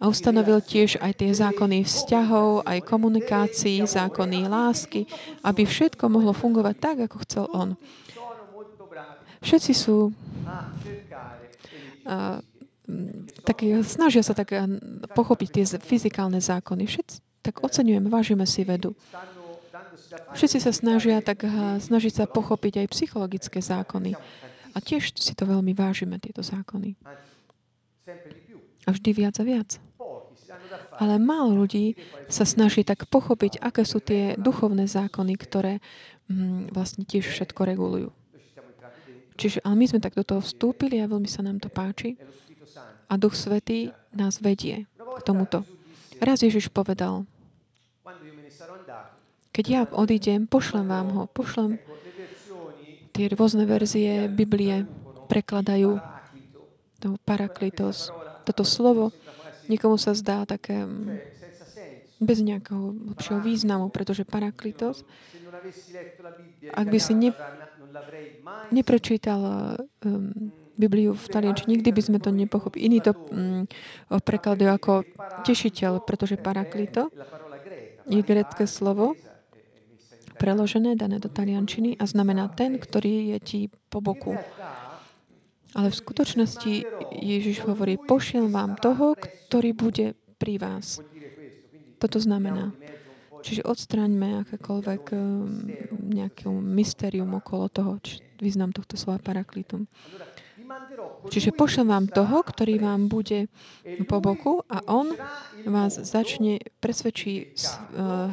[0.00, 5.04] A ustanovil tiež aj tie zákony vzťahov, aj komunikácií, zákony lásky,
[5.44, 7.76] aby všetko mohlo fungovať tak, ako chcel on.
[9.44, 10.12] Všetci sú
[12.08, 12.40] uh,
[13.44, 14.50] tak snažia sa tak
[15.14, 16.84] pochopiť tie fyzikálne zákony.
[16.86, 18.98] Všetci, tak oceňujeme, vážime si vedu.
[20.34, 21.46] Všetci sa snažia tak
[21.78, 24.18] snažiť sa pochopiť aj psychologické zákony.
[24.74, 26.94] A tiež si to veľmi vážime, tieto zákony.
[28.86, 29.89] A vždy viac a viac.
[31.00, 31.96] Ale málo ľudí
[32.28, 35.80] sa snaží tak pochopiť, aké sú tie duchovné zákony, ktoré
[36.28, 38.12] mm, vlastne tiež všetko regulujú.
[39.40, 42.20] Čiže, ale my sme tak do toho vstúpili a veľmi sa nám to páči.
[43.08, 45.64] A Duch Svetý nás vedie k tomuto.
[46.20, 47.24] Raz Ježiš povedal,
[49.50, 51.80] keď ja odídem, pošlem vám ho, pošlem
[53.16, 54.84] tie rôzne verzie Biblie,
[55.26, 55.98] prekladajú
[57.00, 58.12] to paraklitos.
[58.44, 59.10] Toto slovo
[59.70, 61.22] niekomu sa zdá také mm,
[62.20, 65.06] bez nejakého lepšieho významu, pretože paraklitos,
[66.70, 67.36] Ak by si ne-
[68.70, 69.40] neprečítal
[70.04, 72.88] um, Bibliu v taliančine, nikdy by sme to nepochopili.
[72.88, 73.64] Iní to um,
[74.08, 74.92] prekladajú ako
[75.44, 77.08] tešiteľ, pretože paraklito
[78.08, 79.16] je grecké slovo,
[80.40, 83.60] preložené, dané do taliančiny a znamená ten, ktorý je ti
[83.92, 84.40] po boku.
[85.74, 86.72] Ale v skutočnosti
[87.14, 90.06] Ježiš hovorí, pošlem vám toho, ktorý bude
[90.40, 90.98] pri vás.
[92.00, 92.74] Toto znamená.
[93.40, 95.20] Čiže odstraňme akékoľvek um,
[96.12, 99.88] nejaké mystérium okolo toho, či význam tohto slova paraklitum.
[101.28, 103.50] Čiže pošlem vám toho, ktorý vám bude
[104.06, 105.12] po boku a on
[105.66, 107.52] vás začne, presvedčí eh,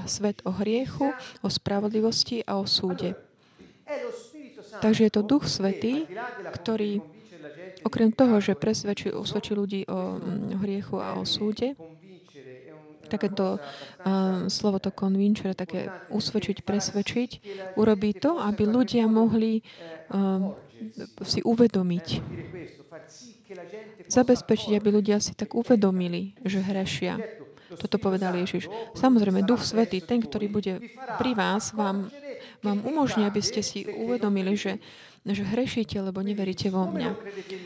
[0.05, 3.17] svet o hriechu, o spravodlivosti a o súde.
[4.77, 6.05] Takže je to Duch Svetý,
[6.53, 7.01] ktorý
[7.83, 11.77] okrem toho, že presvedčí, usvedčí ľudí o mm, hriechu a o súde,
[13.07, 17.29] takéto uh, slovo to convincere, také usvedčiť, presvedčiť,
[17.79, 19.63] urobí to, aby ľudia mohli
[20.11, 20.51] uh,
[21.23, 22.07] si uvedomiť,
[24.11, 27.17] zabezpečiť, aby ľudia si tak uvedomili, že hrešia.
[27.67, 28.71] Toto povedal Ježiš.
[28.95, 30.79] Samozrejme, Duch Svetý, ten, ktorý bude
[31.19, 32.07] pri vás, vám,
[32.63, 34.79] vám umožní, aby ste si uvedomili, že,
[35.33, 37.11] že hrešíte, lebo neveríte vo mňa.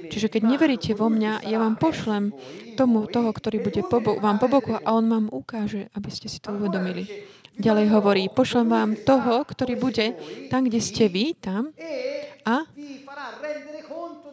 [0.10, 2.32] Čiže keď neveríte vo mňa, ja vám pošlem
[2.80, 6.32] tomu, toho, ktorý bude po bo- vám po boku a on vám ukáže, aby ste
[6.32, 7.06] si to uvedomili.
[7.60, 10.16] Ďalej hovorí, pošlem vám toho, ktorý bude
[10.48, 11.76] tam, kde ste vy, tam
[12.48, 12.64] a,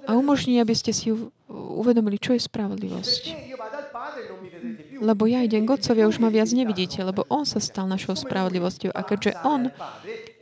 [0.06, 1.12] a umožní, aby ste si
[1.50, 3.22] uvedomili, čo je spravodlivosť.
[4.98, 8.18] Lebo ja idem k Otcovi a už ma viac nevidíte, lebo On sa stal našou
[8.18, 8.90] spravodlivosťou.
[8.94, 9.70] A keďže On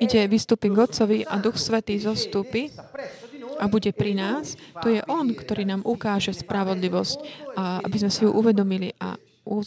[0.00, 2.72] ide vystúpiť k Otcovi a Duch Svetý zostúpi
[3.56, 7.18] a bude pri nás, to je On, ktorý nám ukáže spravodlivosť,
[7.56, 9.16] a aby sme si ju uvedomili a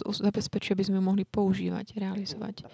[0.05, 2.67] zabezpečí, aby sme ju mohli používať, realizovať.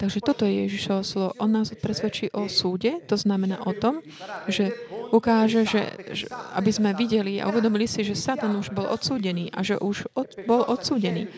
[0.00, 1.30] Takže toto je Ježišovo slovo.
[1.38, 4.02] On nás presvedčí o súde, to znamená o tom,
[4.50, 4.74] že
[5.12, 5.82] ukáže, že,
[6.16, 10.08] že aby sme videli a uvedomili si, že Satan už bol odsúdený a že už
[10.16, 11.28] od, bol odsúdený.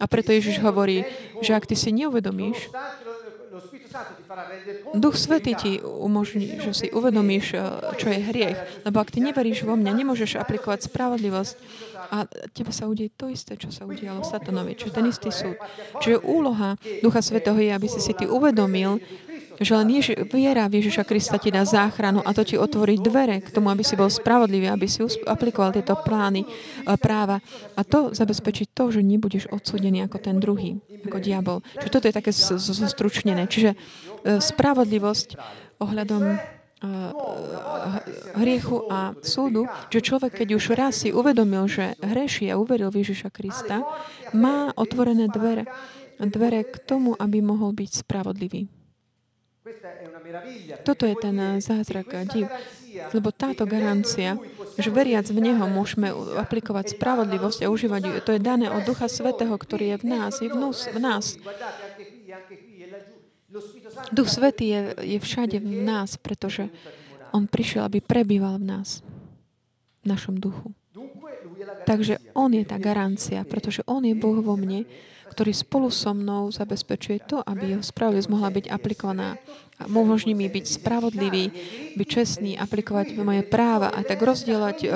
[0.00, 1.06] A preto Ježiš hovorí,
[1.44, 2.72] že ak ty si neuvedomíš,
[4.94, 7.62] Duch Svetý ti umožní, že si uvedomíš, eh,
[7.98, 8.58] čo je hriech.
[8.86, 11.54] Lebo ak ty neveríš vo mňa, nemôžeš aplikovať spravodlivosť
[12.10, 15.58] a tebe sa udeje to isté, čo sa udialo Satanovi, čiže ten istý súd.
[16.02, 19.02] Čiže úloha Ducha Svetého je, aby si si ty uvedomil,
[19.60, 23.44] že len Ježi, viera v Ježiša Krista ti dá záchranu a to ti otvorí dvere
[23.44, 27.44] k tomu, aby si bol spravodlivý, aby si aplikoval tieto plány, eh, práva.
[27.76, 31.58] A to zabezpečí to, že nebudeš odsúdený ako ten druhý, ako diabol.
[31.76, 33.44] Čiže toto je také zostručnené.
[33.52, 35.36] Čiže eh, spravodlivosť
[35.76, 36.38] ohľadom eh,
[38.40, 43.04] hriechu a súdu, že človek, keď už raz si uvedomil, že hreší a uveril v
[43.04, 43.84] Ježiša Krista,
[44.32, 45.68] má otvorené dvere,
[46.16, 48.64] dvere k tomu, aby mohol byť spravodlivý.
[48.64, 49.59] Questa è una meraviglia.
[50.82, 52.46] Toto je ten zázrak div.
[53.14, 54.34] Lebo táto garancia,
[54.74, 59.06] že veriac v Neho môžeme aplikovať spravodlivosť a užívať ju, to je dané od Ducha
[59.06, 60.78] Svetého, ktorý je v nás, je v nás.
[60.90, 61.24] V nás.
[61.38, 61.50] E
[64.14, 66.70] Duch Svetý je, je všade v nás, pretože
[67.34, 69.02] On prišiel, aby prebýval v nás,
[70.02, 70.70] v našom duchu.
[71.86, 74.86] Takže On je tá garancia, pretože On je Boh vo mne,
[75.40, 79.40] ktorý spolu so mnou zabezpečuje to, aby jeho spravodlivosť mohla byť aplikovaná.
[79.80, 81.48] A umožní mi byť spravodlivý,
[81.96, 84.90] byť čestný, aplikovať moje práva a tak rozdieľať eh,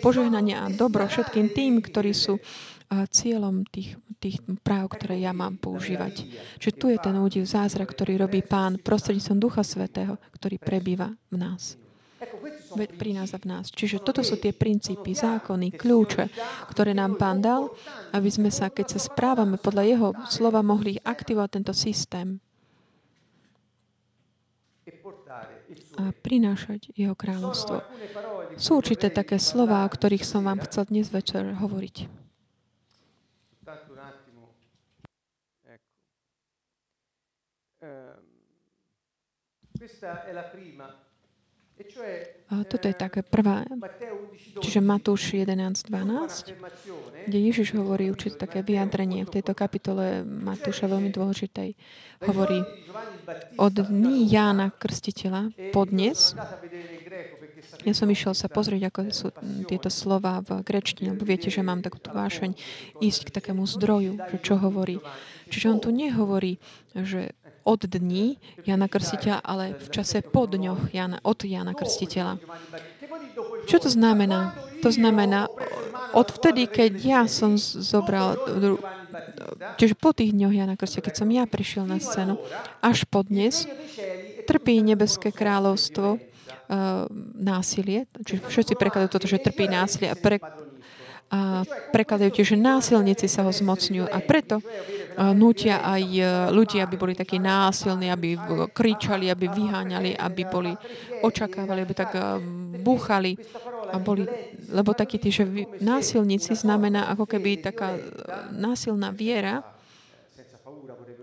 [0.00, 5.60] požehnanie a dobro všetkým tým, ktorí sú eh, cieľom tých, tých práv, ktoré ja mám
[5.60, 6.24] používať.
[6.56, 11.36] Čiže tu je ten údiv zázrak, ktorý robí Pán prostredníctvom Ducha Svetého, ktorý prebýva v
[11.36, 11.79] nás.
[12.20, 13.72] Ecco, questi sono Ve- pri nás a v nás.
[13.72, 16.28] Čiže toto sú tie princípy, zákony, kľúče,
[16.68, 17.72] ktoré nám Pán dal,
[18.12, 22.36] aby sme sa, keď sa správame podľa Jeho slova, mohli aktivovať tento systém
[24.84, 24.92] e
[25.96, 27.80] a prinášať Jeho kráľovstvo.
[28.60, 32.20] Sú určité také slova, o ktorých som vám chcel dnes večer hovoriť.
[37.80, 38.20] Ehm,
[39.72, 40.99] questa è la prima,
[42.66, 47.38] toto je eh, také prvá, Matteo 11, čiže 12, Matúš 11, fa 12, un'affermazione kde
[47.52, 51.76] Ježiš hovorí určite také vyjadrenie v tejto kapitole Matúša veľmi dôležitej.
[52.24, 52.64] Hovorí,
[53.60, 57.00] od dní Jána Krstiteľa perché sapete
[57.80, 59.28] ja som išiel sa pozrieť, ako sú
[59.64, 62.52] tieto slova v grečtine, lebo viete, že mám takú vášeň
[63.00, 65.00] ísť k takému zdroju, že čo hovorí.
[65.50, 66.62] Čiže on tu nehovorí,
[66.94, 67.34] že
[67.66, 72.40] od dní Jana Krstiteľa, ale v čase po dňoch Jana, od Jana Krstiteľa.
[73.68, 74.56] Čo to znamená?
[74.80, 75.50] To znamená,
[76.16, 78.38] od vtedy, keď ja som zobral,
[79.76, 82.40] čiže po tých dňoch Jana Krstiteľa, keď som ja prišiel na scénu,
[82.80, 83.68] až po dnes,
[84.48, 90.40] trpí nebeské kráľovstvo uh, násilie, čiže všetci prekladajú toto, že trpí násilie a, pre,
[91.30, 91.62] a
[91.94, 96.98] prekladajú tiež, že násilníci sa ho zmocňujú a preto uh, nútia aj uh, ľudí, aby
[96.98, 98.34] boli takí násilní, aby
[98.74, 100.74] kričali, aby vyháňali, aby boli,
[101.22, 102.42] očakávali, aby tak uh,
[102.82, 103.38] búchali
[103.94, 104.26] a boli,
[104.74, 105.46] lebo takí tí, že
[105.78, 107.94] násilníci znamená ako keby taká
[108.50, 109.62] násilná viera,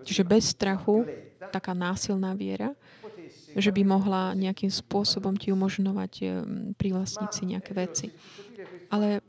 [0.07, 1.03] čiže bez strachu,
[1.51, 2.75] taká násilná viera,
[3.55, 6.13] že by mohla nejakým spôsobom ti umožňovať
[6.75, 8.07] privlastniť si nejaké veci.
[8.91, 9.23] Ale,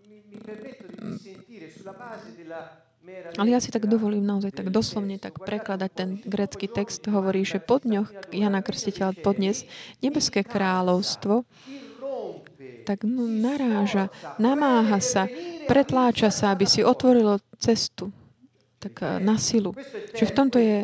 [3.38, 7.06] ale ja si tak dovolím naozaj tak doslovne tak prekladať ten grécky text.
[7.08, 9.64] Hovorí, že po dňoch Jana Krstiteľa podnes
[10.04, 11.48] nebeské kráľovstvo
[12.88, 14.08] tak no, naráža,
[14.40, 15.28] namáha sa,
[15.68, 18.08] pretláča sa, aby si otvorilo cestu
[18.78, 19.74] tak eh, na silu.
[20.14, 20.78] Čiže v tomto je,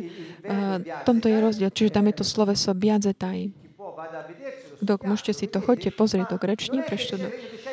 [0.45, 1.71] eh, v tomto je rozdiel.
[1.71, 3.55] Čiže tam je to sloveso biadzetaj.
[4.85, 7.64] Dok, môžete si to, chodte pozrieť do greční, preštudujte.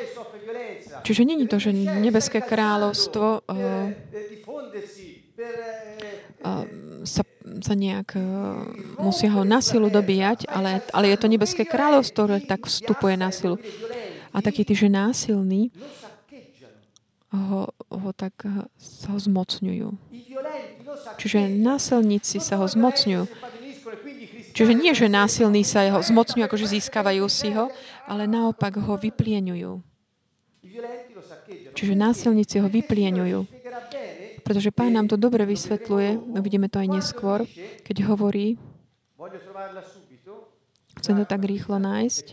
[1.01, 3.97] Čiže není to, že nebeské kráľovstvo eh,
[6.41, 6.65] uh,
[7.05, 7.23] sa,
[7.61, 8.21] sa nejak uh,
[9.01, 13.33] musia ho na silu dobíjať, ale, ale je to nebeské kráľovstvo, ktoré tak vstupuje na
[13.33, 13.57] silu.
[14.31, 15.73] A takí tí, že násilní,
[17.31, 18.43] ho, ho tak
[18.75, 19.87] sa ho zmocňujú.
[21.15, 23.23] Čiže násilníci sa ho zmocňujú.
[24.51, 27.71] Čiže nie, že násilní sa ho zmocňujú, akože získavajú si ho,
[28.03, 29.90] ale naopak ho vyplieňujú.
[31.75, 33.39] Čiže násilníci ho vyplieňujú.
[34.41, 37.45] Pretože pán nám to dobre vysvetľuje, uvidíme to aj neskôr,
[37.85, 38.57] keď hovorí,
[40.97, 42.25] chcem to tak rýchlo nájsť,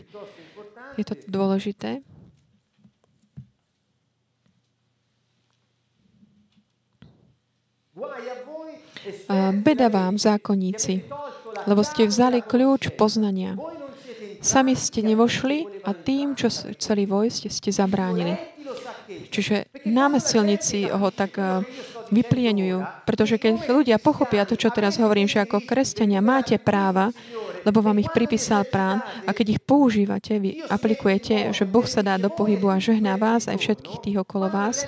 [0.97, 2.01] je to dôležité.
[9.63, 11.05] Beda vám, zákonníci,
[11.67, 13.55] lebo ste vzali kľúč poznania.
[14.39, 18.59] Sami ste nevošli a tým, čo chceli vojsť, ste zabránili.
[19.09, 21.65] Čiže námestsilníci ho tak eh,
[22.13, 27.09] vyplieňujú, pretože keď ľudia pochopia to, čo teraz hovorím, že ako kresťania máte práva,
[27.65, 32.15] lebo vám ich pripísal prán a keď ich používate, vy aplikujete, že Boh sa dá
[32.15, 34.87] do pohybu a žehná vás aj všetkých tých okolo vás,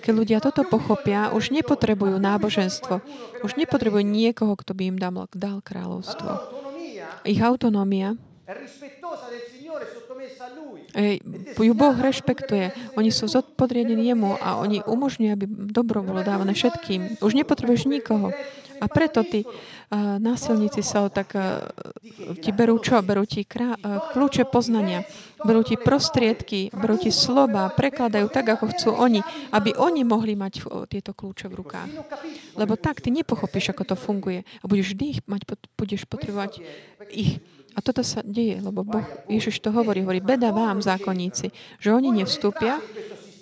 [0.00, 3.02] keď ľudia toto pochopia, už nepotrebujú náboženstvo.
[3.42, 6.30] Už nepotrebujú niekoho, kto by im dal, dal kráľovstvo.
[7.26, 8.14] Ich autonómia
[10.94, 11.18] Ej,
[11.58, 12.70] ju Boh rešpektuje.
[12.94, 17.18] Oni sú zodpodriadení jemu a oni umožňujú, aby dobro bolo dávané všetkým.
[17.18, 18.30] Už nepotrebuješ nikoho.
[18.76, 21.64] A preto tí uh, násilníci sa tak uh,
[22.36, 23.00] ti berú čo?
[23.00, 25.02] Berú ti krá, uh, kľúče poznania.
[25.40, 29.24] Berú ti prostriedky, berú ti sloba, prekladajú tak, ako chcú oni,
[29.56, 31.90] aby oni mohli mať uh, tieto kľúče v rukách.
[32.52, 34.44] Lebo tak ty nepochopíš, ako to funguje.
[34.60, 36.60] A budeš vždy ich mať, budeš potrebovať
[37.10, 37.40] ich.
[37.76, 42.08] A toto sa deje, lebo boh, Ježiš to hovorí, hovorí, beda vám, zákonníci, že oni
[42.08, 42.80] nevstúpia,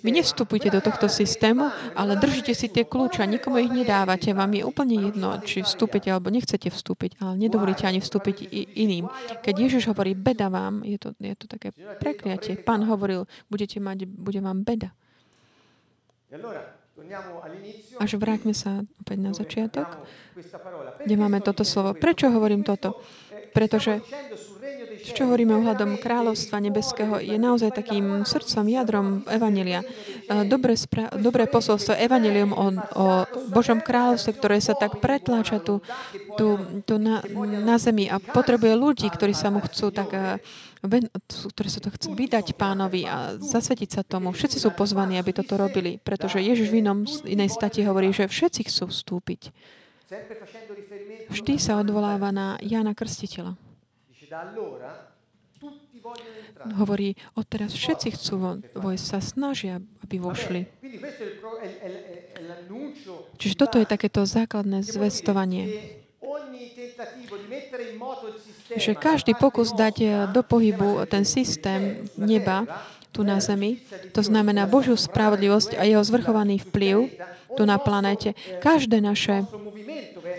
[0.05, 4.37] vy nevstupujte do tohto systému, ale držite si tie kľúče a nikomu ich nedávate.
[4.37, 8.45] Vám je úplne jedno, či vstúpite alebo nechcete vstúpiť, ale nedovolíte ani vstúpiť
[8.77, 9.09] iným.
[9.41, 12.53] Keď Ježiš hovorí beda vám, je to, je to také prekliatie.
[12.61, 14.93] Pán hovoril, budete mať, bude vám beda.
[17.97, 20.05] Až vráťme sa opäť na začiatok,
[21.01, 21.97] kde máme toto slovo.
[21.97, 23.01] Prečo hovorím toto?
[23.55, 24.03] Pretože
[25.05, 29.85] čo hovoríme ohľadom kráľovstva nebeského, je naozaj takým srdcom, jadrom Evanelia.
[30.49, 33.05] Dobré, spra- dobré posolstvo Evangelium o, o
[33.53, 35.79] Božom kráľovstve, ktoré sa tak pretláča tu,
[36.35, 37.21] tu, tu na,
[37.61, 40.41] na zemi a potrebuje ľudí, ktorí sa mu chcú tak
[40.81, 44.33] ven- ktorí sa to chcú vydať pánovi a zasvetiť sa tomu.
[44.33, 48.67] Všetci sú pozvaní, aby toto robili, pretože Ježiš v inom, inej stati hovorí, že všetci
[48.67, 49.53] chcú vstúpiť.
[51.29, 53.57] Vždy sa odvoláva na Jana Krstiteľa.
[56.77, 60.61] Hovorí, odteraz všetci chcú vo- vojsť, sa snažia, aby vošli.
[63.37, 65.65] Čiže toto je takéto základné zvestovanie.
[68.75, 72.65] že každý pokus dať eh, do pohybu ten systém neba
[73.15, 73.79] tu na Zemi,
[74.11, 77.15] to znamená Božiu spravodlivosť a jeho zvrchovaný vplyv
[77.55, 78.35] tu na planéte.
[78.59, 79.47] Každé naše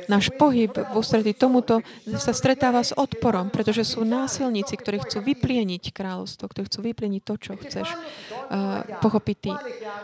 [0.06, 1.82] náš pohyb v ústretí tomuto
[2.18, 7.34] sa stretáva s odporom, pretože sú násilníci, ktorí chcú vyplieniť kráľovstvo, ktorí chcú vyplieniť to,
[7.38, 9.52] čo chceš uh, pochopiť ty.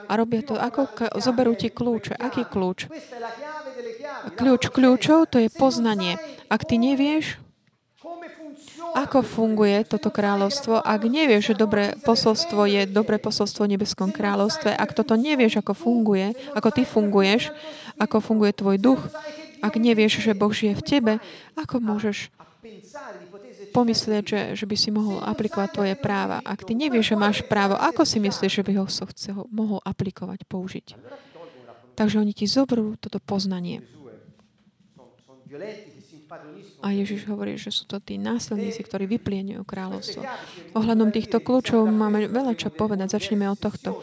[0.07, 2.19] A robia to, ako zoberú ti kľúče.
[2.19, 2.91] Aký kľúč?
[4.39, 6.19] Kľúč kľúčov to je poznanie.
[6.53, 7.43] Ak ty nevieš,
[8.93, 14.75] ako funguje toto kráľovstvo, ak nevieš, že dobré posolstvo je dobré posolstvo v nebeskom kráľovstve,
[14.75, 17.55] ak toto nevieš, ako funguje, ako ty funguješ,
[17.97, 19.03] ako funguje tvoj duch,
[19.63, 21.13] ak nevieš, že Boh žije v tebe,
[21.55, 22.35] ako môžeš
[23.73, 26.43] pomyslieť, že, že by si mohol aplikovať tvoje práva?
[26.43, 29.81] Ak ty nevieš, že máš právo, ako si myslíš, že by ho so chcel, mohol
[29.87, 30.87] aplikovať, použiť?
[31.95, 33.81] Takže oni ti zoberú toto poznanie.
[36.83, 40.25] A Ježiš hovorí, že sú to tí násilníci, ktorí vyplienujú kráľovstvo.
[40.75, 43.15] Ohľadom týchto kľúčov máme veľa čo povedať.
[43.15, 44.01] Začneme od tohto.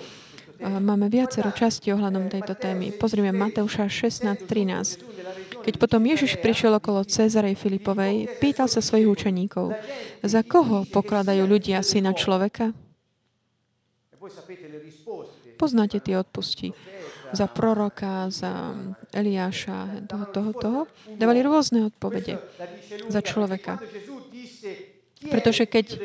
[0.60, 2.92] Máme viacero časti ohľadom tejto témy.
[2.92, 5.49] Pozrieme Mateuša 16.13.
[5.66, 9.76] Keď potom Ježiš prišiel okolo Cezarej Filipovej, pýtal sa svojich učeníkov,
[10.24, 12.72] za koho pokladajú ľudia syna človeka?
[15.60, 16.72] Poznáte tie odpustí
[17.30, 18.74] za proroka, za
[19.14, 20.80] Eliáša, toho, toho, toho.
[21.14, 22.42] Dávali rôzne odpovede
[23.10, 23.78] za človeka.
[25.20, 26.00] Pretože keď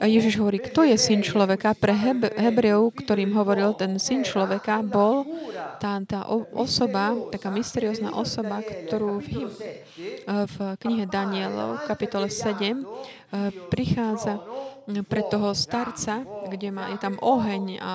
[0.00, 5.28] Ježiš hovorí, kto je syn človeka, pre Heb- Hebreov, ktorým hovoril ten syn človeka, bol
[5.76, 6.24] tá, tá
[6.56, 9.52] osoba, taká mysteriózna osoba, ktorú v,
[10.24, 14.40] v knihe Danielov, kapitole 7, eh, prichádza
[14.84, 17.92] pre toho starca, kde má, je tam oheň a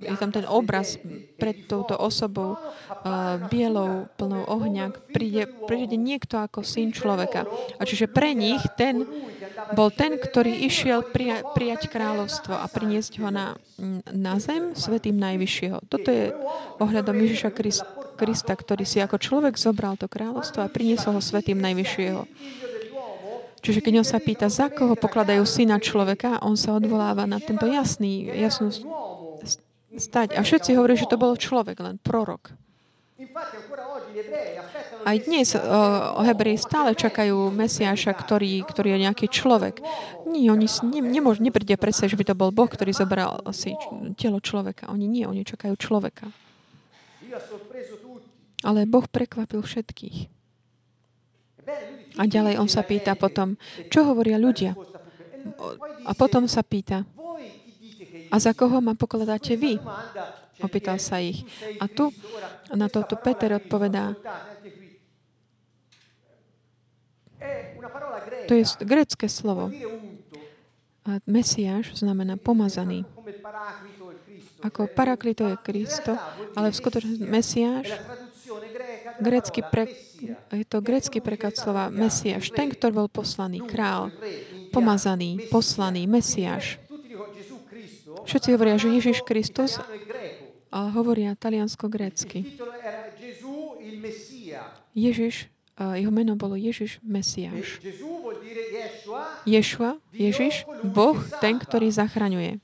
[0.00, 1.00] je tam ten obraz
[1.40, 7.48] pred touto osobou uh, bielou, plnou ohňa, príde, príde niekto ako syn človeka.
[7.80, 9.04] A čiže pre nich ten
[9.76, 13.56] bol ten, ktorý išiel prija, prijať kráľovstvo a priniesť ho na,
[14.12, 15.84] na zem svetým najvyššieho.
[15.88, 16.32] Toto je
[16.80, 17.50] ohľadom Ježiša
[18.16, 22.20] Krista, ktorý si ako človek zobral to kráľovstvo a priniesol ho svetým najvyššieho.
[23.60, 27.68] Čiže keď on sa pýta, za koho pokladajú syna človeka, on sa odvoláva na tento
[27.68, 28.72] jasný, jasnú
[29.96, 30.36] stať.
[30.36, 32.56] A všetci hovorí, že to bol človek, len prorok.
[35.00, 35.60] Aj dnes o,
[36.24, 39.80] Hebreji stále čakajú Mesiáša, ktorý, ktorý je nejaký človek.
[40.28, 43.76] Nie, oni ne, nemôžu, nepríde presne, že by to bol Boh, ktorý zobral si
[44.16, 44.88] telo človeka.
[44.92, 46.32] Oni nie, oni čakajú človeka.
[48.60, 50.28] Ale Boh prekvapil všetkých.
[52.18, 53.54] A ďalej on sa pýta potom,
[53.92, 54.74] čo hovoria ľudia?
[56.08, 57.06] A potom sa pýta,
[58.30, 59.74] a za koho ma pokladáte vy?
[60.62, 61.42] Opýtal sa ich.
[61.82, 62.14] A tu
[62.70, 64.14] na toto Peter odpovedá,
[68.46, 69.72] to je grecké slovo.
[71.08, 73.08] A Mesiáš znamená pomazaný.
[74.60, 76.12] Ako paraklito je Kristo,
[76.52, 77.96] ale v skutočnosti Mesiáš,
[79.20, 79.86] grecky pre,
[80.50, 84.10] je to grecký preklad slova Mesiáš, ten, ktorý bol poslaný, král,
[84.74, 86.80] pomazaný, poslaný, Mesiáš.
[88.24, 89.80] Všetci hovoria, že Ježiš Kristus,
[90.70, 92.46] ale hovoria taliansko-grécky.
[94.94, 95.48] Ježiš,
[95.80, 97.80] jeho meno bolo Ježiš Mesiáš.
[99.48, 102.60] Ješua, Ježiš, Boh, ten, ktorý zachraňuje.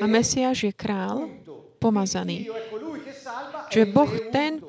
[0.00, 1.26] A Mesiáš je král,
[1.82, 2.46] pomazaný.
[3.70, 4.62] Čiže Boh ten,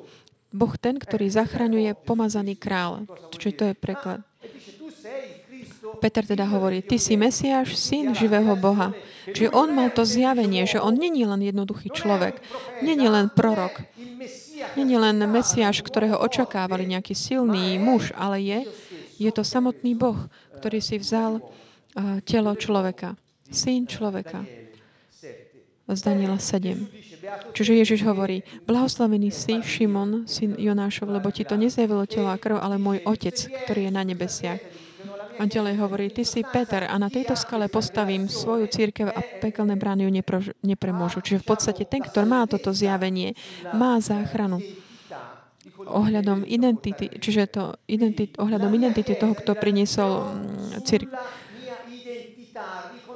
[0.52, 3.08] Boh ten, ktorý zachraňuje pomazaný král.
[3.32, 4.20] Čiže to je preklad.
[5.98, 8.90] Peter teda hovorí, ty si Mesiáš, syn živého Boha.
[9.30, 12.42] Čiže on mal to zjavenie, že on není len jednoduchý človek,
[12.82, 13.86] není len prorok,
[14.74, 18.58] není len Mesiáš, ktorého očakávali nejaký silný muž, ale je,
[19.22, 20.18] je to samotný Boh,
[20.58, 23.14] ktorý si vzal uh, telo človeka,
[23.50, 24.42] syn človeka.
[25.92, 27.11] Z Daniela 7.
[27.54, 32.58] Čiže Ježiš hovorí, blahoslavený si, Šimon, syn Jonášov, lebo ti to nezjavilo telo a krv,
[32.58, 34.58] ale môj Otec, ktorý je na nebesiach.
[35.40, 39.80] A ďalej hovorí, ty si Peter a na tejto skale postavím svoju církev a pekelné
[39.80, 40.10] brány ju
[40.60, 41.24] nepremôžu.
[41.24, 43.32] Čiže v podstate ten, ktorý má toto zjavenie,
[43.72, 44.60] má záchranu
[45.82, 51.10] ohľadom identity, čiže to identity, ohľadom identity toho, kto priniesol mm, církev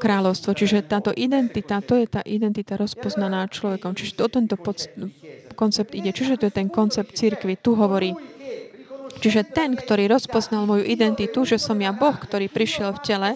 [0.06, 0.54] kráľovstvo.
[0.54, 3.98] Čiže táto identita, to je tá identita rozpoznaná človekom.
[3.98, 4.78] Čiže o tento pod,
[5.58, 6.14] koncept ide.
[6.14, 7.58] Čiže to je ten koncept církvy.
[7.58, 8.14] Tu hovorí,
[9.18, 13.30] čiže ten, ktorý rozpoznal moju identitu, že som ja Boh, ktorý prišiel v tele,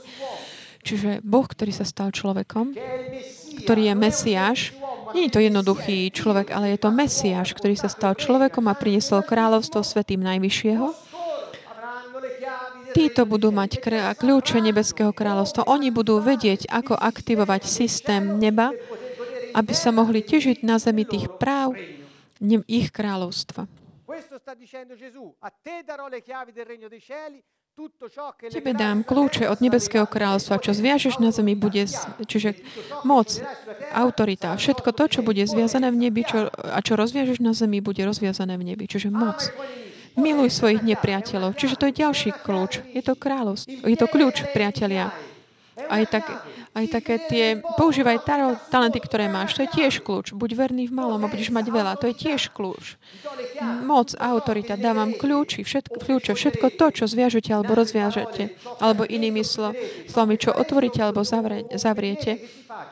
[0.86, 2.78] čiže Boh, ktorý sa stal človekom,
[3.66, 4.60] ktorý je Mesiáš,
[5.10, 9.26] nie je to jednoduchý človek, ale je to Mesiáš, ktorý sa stal človekom a priniesol
[9.26, 11.09] kráľovstvo svetým Najvyššieho.
[12.94, 13.80] Títo budú mať
[14.16, 15.66] kľúče Nebeského kráľovstva.
[15.70, 18.74] Oni budú vedieť, ako aktivovať systém neba,
[19.54, 21.74] aby sa mohli težiť na zemi tých práv
[22.66, 23.68] ich kráľovstva.
[28.50, 30.60] Tebe dám kľúče od nebeského kráľstva.
[30.60, 31.88] Čo zviažeš na zemi, bude,
[32.28, 32.60] čiže
[33.08, 33.40] moc,
[33.94, 38.04] autorita, všetko to, čo bude zviazané v nebi čo, a čo rozviažeš na zemi, bude
[38.04, 38.84] rozviazané v nebi.
[38.84, 39.48] Čiže moc.
[40.20, 41.56] Miluj svojich nepriateľov.
[41.56, 42.84] Čiže to je ďalší kľúč.
[42.92, 43.88] Je to kráľovstvo.
[43.88, 45.08] Je to kľúč, priatelia.
[45.88, 46.28] Aj, tak,
[46.76, 47.44] aj také tie,
[47.80, 50.36] používaj taro, talenty, ktoré máš, to je tiež kľúč.
[50.36, 53.00] Buď verný v malom a budeš mať veľa, to je tiež kľúč.
[53.88, 59.72] Moc, autorita, dávam kľúči, všetko, kľúče, všetko to, čo zviažete alebo rozviažete, alebo inými slo,
[60.10, 62.44] slovami, čo otvoríte alebo zavre, zavriete,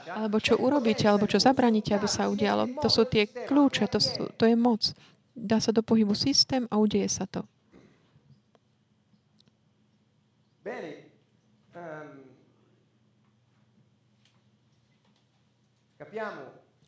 [0.08, 2.78] alebo čo urobíte, alebo čo zabraníte, aby sa udialo.
[2.80, 4.80] To sú tie kľúče, to, sú, to je moc
[5.39, 7.47] dá sa do pohybu systém a udeje sa to.
[10.68, 12.28] Ehm,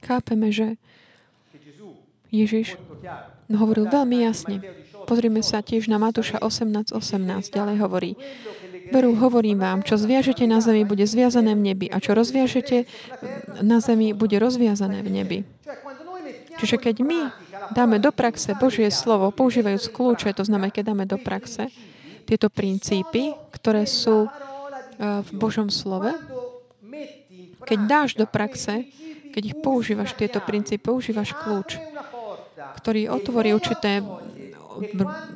[0.01, 0.81] Chápeme, že
[2.31, 2.79] Ježiš
[3.51, 4.63] hovoril veľmi jasne.
[5.05, 6.95] Pozrime sa tiež na Matúša 18.18.
[6.95, 7.51] 18.
[7.51, 8.11] Ďalej hovorí,
[8.91, 12.91] Veru, hovorím vám, čo zviažete na zemi, bude zviazané v nebi a čo rozviažete
[13.63, 15.39] na zemi, bude rozviazané v nebi.
[16.59, 17.21] Čiže keď my
[17.71, 21.71] dáme do praxe Božie slovo, používajúc kľúče, to znamená, keď dáme do praxe
[22.27, 24.31] tieto princípy, ktoré sú eh,
[25.27, 26.14] v Božom slove,
[27.64, 28.89] keď dáš do praxe,
[29.31, 31.79] keď ich používaš, tieto princípy, používaš kľúč,
[32.83, 34.03] ktorý otvorí určité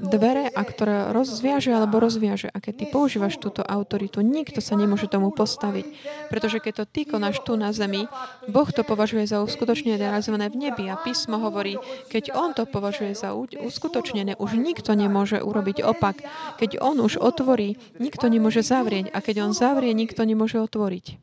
[0.01, 2.49] dvere a ktorá rozviaže alebo rozviaže.
[2.51, 5.87] A keď ty používaš túto autoritu, nikto sa nemôže tomu postaviť.
[6.33, 8.09] Pretože keď to ty konáš tu na zemi,
[8.49, 11.77] Boh to považuje za uskutočnené realizované v nebi a písmo hovorí,
[12.09, 16.25] keď On to považuje za uskutočnené, už nikto nemôže urobiť opak.
[16.57, 21.21] Keď On už otvorí, nikto nemôže zavrieť a keď On zavrie, nikto nemôže otvoriť.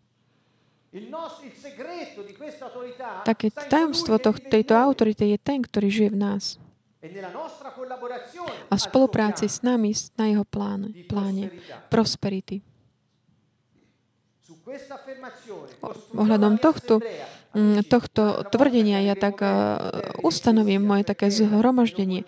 [3.23, 4.19] Také tajomstvo
[4.51, 6.60] tejto autority je ten, ktorý žije v nás.
[7.01, 7.09] E
[8.69, 9.89] a v spolupráci s nami
[10.21, 11.49] na jeho pláne, pláne
[11.89, 12.61] prosperity.
[16.13, 17.01] Ohľadom tohto,
[17.57, 19.49] mm, tohto tvrdenia ja tak uh,
[20.21, 22.21] ustanovím moje také zhromaždenie.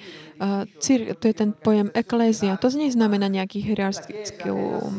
[0.82, 2.58] Cír, to je ten pojem eklézia.
[2.58, 4.90] To znie znamená nejaký hierarchické uh,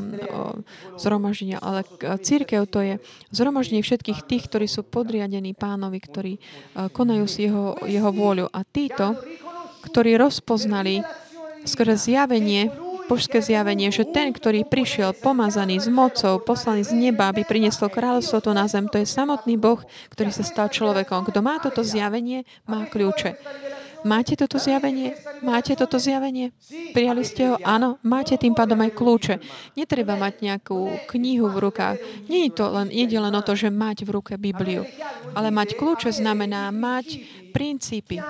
[0.95, 1.83] zhromaždenia, ale
[2.23, 2.95] církev to je
[3.35, 8.47] zhromaždenie všetkých tých, ktorí sú podriadení pánovi, ktorí uh, konajú si jeho, jeho vôľu.
[8.55, 9.19] A títo
[9.85, 11.05] ktorí rozpoznali
[11.69, 12.73] skrze zjavenie,
[13.05, 18.41] božské zjavenie, že ten, ktorý prišiel pomazaný s mocou, poslaný z neba, aby priniesol kráľovstvo
[18.41, 19.81] to na zem, to je samotný Boh,
[20.13, 21.29] ktorý sa stal človekom.
[21.29, 23.37] Kto má toto zjavenie, má kľúče.
[24.05, 25.17] Máte toto zjavenie?
[25.41, 26.53] Máte toto zjavenie?
[26.93, 27.57] Prijali ste ho?
[27.65, 29.35] Áno, máte tým pádom aj kľúče.
[29.81, 31.97] Netreba mať nejakú knihu v rukách.
[32.29, 34.85] Nie je to len, ide len o to, že mať v ruke Bibliu.
[35.33, 37.25] Ale mať kľúče znamená mať
[37.57, 38.21] princípy,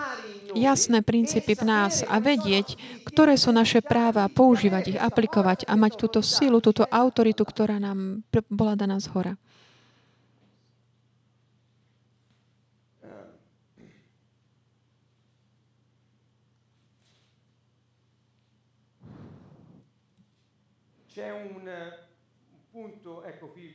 [0.54, 5.92] jasné princípy v nás a vedieť, ktoré sú naše práva, používať ich, aplikovať a mať
[5.98, 9.34] túto silu, túto autoritu, ktorá nám bola daná z hora.
[21.24, 21.64] C'è un
[22.68, 23.72] punto, ecco qui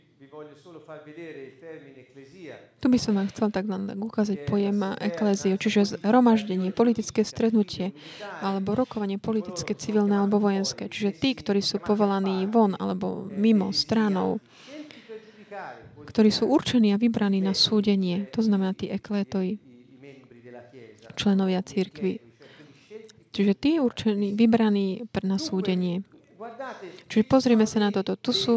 [2.79, 7.95] tu by som vám chcel tak len ukázať pojem ekléziu, čiže zhromaždenie, politické stretnutie,
[8.43, 10.91] alebo rokovanie politické, civilné alebo vojenské.
[10.91, 14.43] Čiže tí, ktorí sú povolaní von alebo mimo stranou,
[16.03, 19.63] ktorí sú určení a vybraní na súdenie, to znamená tí eklétoji,
[21.15, 22.19] členovia církvy.
[23.31, 26.03] Čiže tí určení, vybraní na súdenie.
[27.11, 28.15] Čiže pozrime sa na toto.
[28.15, 28.53] Tu sú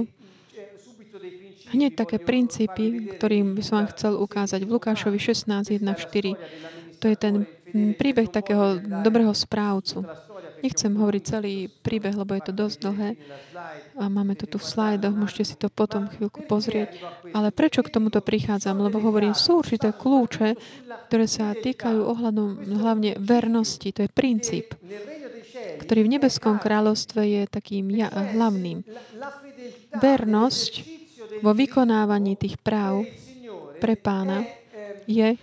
[1.75, 7.01] hneď také princípy, ktorým by som vám chcel ukázať v Lukášovi 16, 1, 4.
[7.03, 7.35] To je ten
[7.99, 10.07] príbeh takého dobrého správcu.
[10.63, 13.11] Nechcem hovoriť celý príbeh, lebo je to dosť dlhé.
[13.99, 17.03] A máme to tu v slajdoch, môžete si to potom chvíľku pozrieť.
[17.35, 18.79] Ale prečo k tomuto prichádzam?
[18.79, 20.55] Lebo hovorím, sú určité kľúče,
[21.11, 23.91] ktoré sa týkajú ohľadom hlavne vernosti.
[23.91, 24.79] To je princíp,
[25.83, 28.85] ktorý v nebeskom kráľovstve je takým ja, hlavným.
[29.97, 30.73] Vernosť
[31.43, 33.07] vo vykonávaní tých práv
[33.83, 34.47] pre pána
[35.11, 35.35] je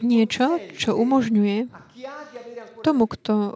[0.00, 1.68] niečo, čo umožňuje
[2.82, 3.54] tomu, kto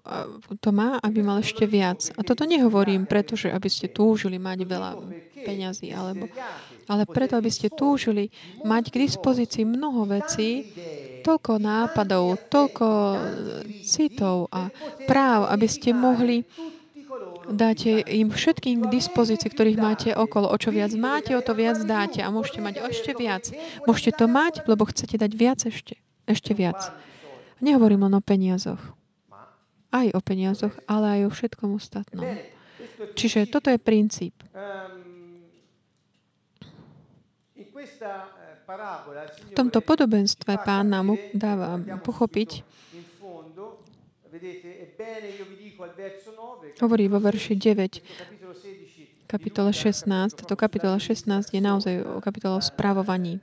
[0.63, 2.15] to má, aby mal ešte viac.
[2.15, 4.91] A toto nehovorím preto, že aby ste túžili mať veľa
[5.43, 6.31] peňazí, alebo,
[6.87, 8.31] ale preto, aby ste túžili
[8.63, 10.71] mať k dispozícii mnoho vecí,
[11.27, 12.89] toľko nápadov, toľko
[13.83, 14.70] citov a
[15.11, 16.47] práv, aby ste mohli
[17.47, 20.51] Dáte im všetkým k dispozícii, ktorých máte okolo.
[20.51, 22.18] O čo viac máte, o to viac dáte.
[22.18, 23.47] A môžete mať ešte viac.
[23.87, 25.95] Môžete to mať, lebo chcete dať viac ešte.
[26.27, 26.91] Ešte viac.
[27.62, 28.83] Nehovorím len o peniazoch.
[29.95, 32.27] Aj o peniazoch, ale aj o všetkom ostatnom.
[33.14, 34.35] Čiže toto je princíp.
[38.67, 42.67] V tomto podobenstve pán nám dáva pochopiť,
[46.83, 50.35] hovorí vo verši 9, kapitole 16.
[50.35, 53.39] Toto kapitola 16 je naozaj o kapitole o správovaní.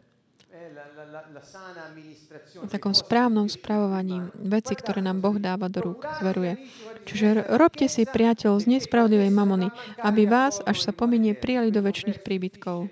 [2.59, 6.57] O takom správnom správovaní veci, ktoré nám Boh dáva do rúk, zveruje.
[7.03, 9.69] Čiže robte si priateľ z nespravdivej mamony,
[10.03, 12.89] aby vás, až sa pominie, prijali do väčšných príbytkov.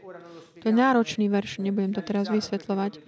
[0.62, 3.02] To je náročný verš, nebudem to teraz vysvetľovať,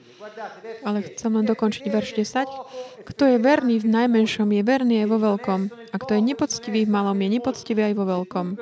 [0.81, 3.05] ale chcem len dokončiť verš 10.
[3.05, 5.61] Kto je verný v najmenšom, je verný aj vo veľkom.
[5.93, 8.57] A kto je nepoctivý v malom, je nepoctivý aj vo veľkom.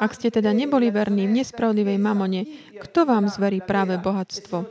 [0.00, 2.44] Ak ste teda neboli verní v nespravdivej mamone,
[2.80, 4.68] kto vám zverí práve bohatstvo?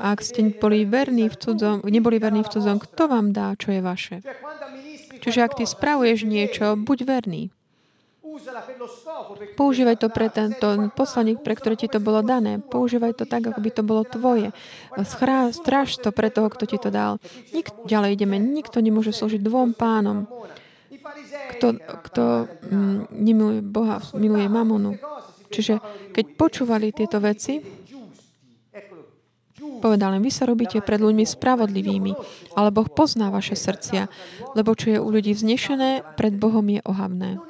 [0.00, 3.76] A ak ste boli verní v cudzom, neboli verní v cudzom, kto vám dá, čo
[3.76, 4.16] je vaše?
[5.20, 7.42] Čiže ak ty spravuješ niečo, buď verný.
[9.56, 12.62] Používaj to pre tento poslaník, pre ktorý ti to bolo dané.
[12.62, 14.54] Používaj to tak, ako by to bolo tvoje.
[15.52, 17.18] Stráž to pre toho, kto ti to dal.
[17.50, 18.36] Nik, ďalej ideme.
[18.38, 20.30] Nikto nemôže slúžiť dvom pánom.
[21.56, 21.76] Kto,
[22.08, 22.24] kto
[22.70, 24.96] mm, nemiluje Boha, miluje mamonu.
[25.50, 25.82] Čiže
[26.14, 27.58] keď počúvali tieto veci,
[29.80, 32.12] povedal vy sa robíte pred ľuďmi spravodlivými,
[32.54, 34.06] ale Boh pozná vaše srdcia,
[34.54, 37.40] lebo čo je u ľudí vznešené, pred Bohom je ohavné.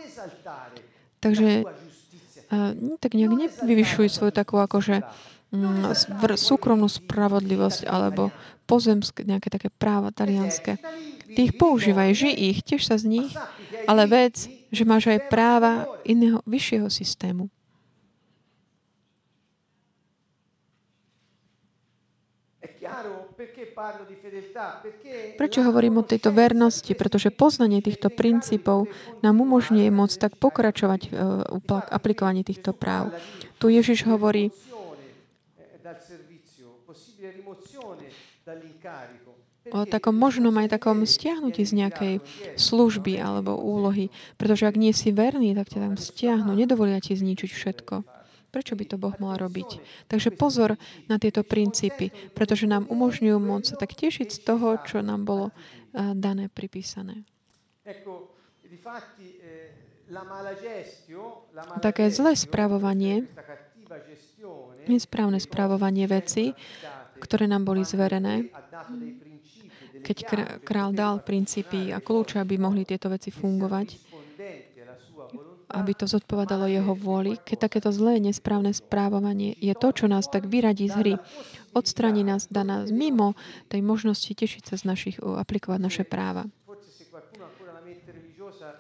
[1.21, 5.05] Takže uh, tak nejak nevyvyšuj svoju takú akože
[5.53, 5.93] um,
[6.35, 8.33] súkromnú spravodlivosť alebo
[8.65, 10.81] pozemské, nejaké také práva talianské.
[11.31, 13.31] Ty ich používaj, ži ich, tiež sa z nich,
[13.87, 17.51] ale vec, že máš aj práva iného, vyššieho systému.
[25.37, 26.93] Prečo hovorím o tejto vernosti?
[26.93, 28.91] Pretože poznanie týchto princípov
[29.25, 33.15] nám umožňuje môcť tak pokračovať v e, aplikovaní týchto práv.
[33.57, 34.53] Tu Ježiš hovorí,
[39.71, 42.15] o takom možnom aj takom stiahnutí z nejakej
[42.59, 44.11] služby alebo úlohy.
[44.35, 46.57] Pretože ak nie si verný, tak ťa tam stiahnu.
[46.57, 47.95] Nedovolia ti zničiť všetko.
[48.51, 49.79] Prečo by to Boh mal robiť?
[50.11, 50.75] Takže pozor
[51.07, 55.55] na tieto princípy, pretože nám umožňujú môcť sa tak tešiť z toho, čo nám bolo
[55.55, 57.23] eh, dané, pripísané.
[61.79, 63.31] Také zlé správovanie,
[64.91, 66.51] nesprávne správovanie veci,
[67.23, 68.51] ktoré nám boli zverené,
[70.01, 70.17] keď
[70.65, 74.10] král dal princípy a kľúče, aby mohli tieto veci fungovať,
[75.71, 80.51] aby to zodpovedalo jeho vôli, keď takéto zlé, nesprávne správovanie je to, čo nás tak
[80.51, 81.15] vyradí z hry,
[81.73, 83.39] odstraní nás, dá nás mimo
[83.71, 86.51] tej možnosti tešiť sa z našich, aplikovať naše práva.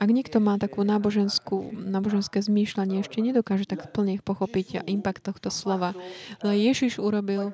[0.01, 5.53] Ak niekto má takú náboženskú, náboženské zmýšľanie, ešte nedokáže tak plne pochopiť a impact tohto
[5.53, 5.92] slova.
[6.40, 7.53] Ale Ježiš urobil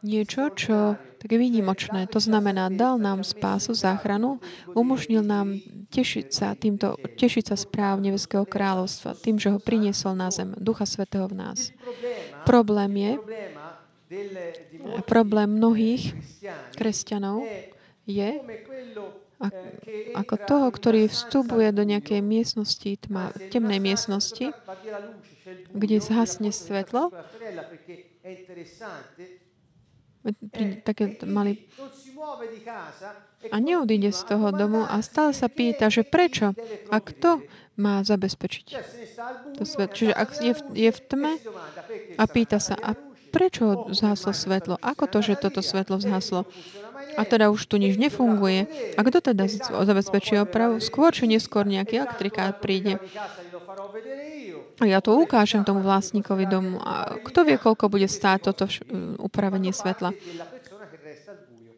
[0.00, 2.08] niečo, čo také výnimočné.
[2.08, 4.40] To znamená, dal nám spásu, záchranu,
[4.72, 5.60] umožnil nám
[5.92, 10.88] tešiť sa týmto, tešiť sa správ Nebeského kráľovstva, tým, že ho priniesol na zem, Ducha
[10.88, 11.68] Svetého v nás.
[12.48, 13.12] Problém je,
[15.04, 16.16] problém mnohých
[16.76, 17.44] kresťanov
[18.08, 18.40] je,
[20.14, 24.54] ako toho, ktorý vstupuje do nejakej miestnosti, tma, temnej miestnosti,
[25.74, 27.12] kde zhasne svetlo,
[30.86, 31.68] také mali
[33.52, 36.56] a neodíde z toho domu a stále sa pýta, že prečo
[36.88, 37.44] a kto
[37.76, 38.66] má zabezpečiť
[39.58, 39.94] to svetlo.
[39.94, 41.32] Čiže ak je v, je v tme
[42.16, 42.96] a pýta sa, a
[43.34, 44.78] prečo zhaslo svetlo?
[44.80, 46.46] Ako to, že toto svetlo zhaslo?
[47.14, 48.66] A teda už tu nič nefunguje.
[48.94, 49.46] A kto teda
[49.86, 50.78] zabezpečí opravu?
[50.82, 52.98] Skôr či neskôr nejaký elektrikár príde.
[54.82, 56.82] A ja to ukážem tomu vlastníkovi domu.
[56.82, 58.66] A kto vie, koľko bude stáť toto
[59.22, 60.10] upravenie svetla?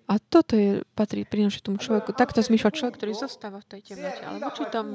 [0.07, 2.15] A toto je, patrí, prináša tomu človeku.
[2.15, 4.23] Takto zmýšľa človek, ktorý zostáva v tej temnote.
[4.23, 4.87] Ale v určitom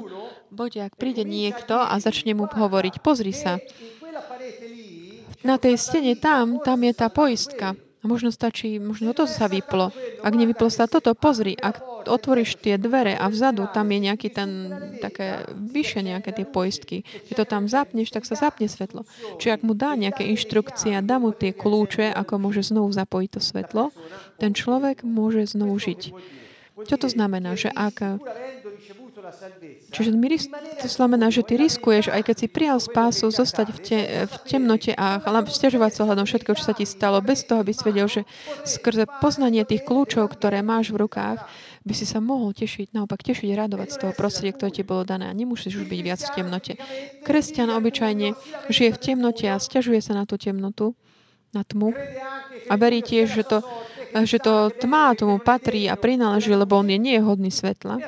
[0.47, 3.59] bode, ak príde niekto a začne mu hovoriť, pozri sa,
[5.43, 7.75] na tej stene tam, tam je tá poistka.
[8.01, 9.93] A možno stačí, možno to sa vyplo.
[10.25, 14.49] Ak nevyplo sa toto, pozri, ak otvoríš tie dvere a vzadu tam je nejaký ten,
[14.97, 17.05] také vyššie nejaké tie poistky.
[17.29, 19.05] Keď to tam zapneš, tak sa zapne svetlo.
[19.37, 23.41] Čiže ak mu dá nejaké inštrukcie dá mu tie kľúče, ako môže znovu zapojiť to
[23.41, 23.83] svetlo,
[24.41, 26.01] ten človek môže znovu žiť.
[26.81, 27.53] Čo to znamená?
[27.53, 27.97] Že ak
[29.91, 30.09] Čiže
[30.81, 34.91] to znamená, že ty riskuješ, aj keď si prijal spásu, zostať v, te, v temnote
[34.97, 38.25] a stiažovať sa hľadom všetko, čo sa ti stalo, bez toho, aby si vedel, že
[38.65, 41.43] skrze poznanie tých kľúčov, ktoré máš v rukách,
[41.81, 45.25] by si sa mohol tešiť, naopak tešiť, radovať z toho prostredia, ktoré ti bolo dané.
[45.25, 46.73] A nemusíš už byť viac v temnote.
[47.25, 48.37] Kresťan obyčajne
[48.69, 50.93] žije v temnote a stiažuje sa na tú temnotu,
[51.51, 51.91] na tmu
[52.71, 53.59] a verí tiež, že to,
[54.23, 57.99] že to tma tomu patrí a prináleží, lebo on je nehodný svetla.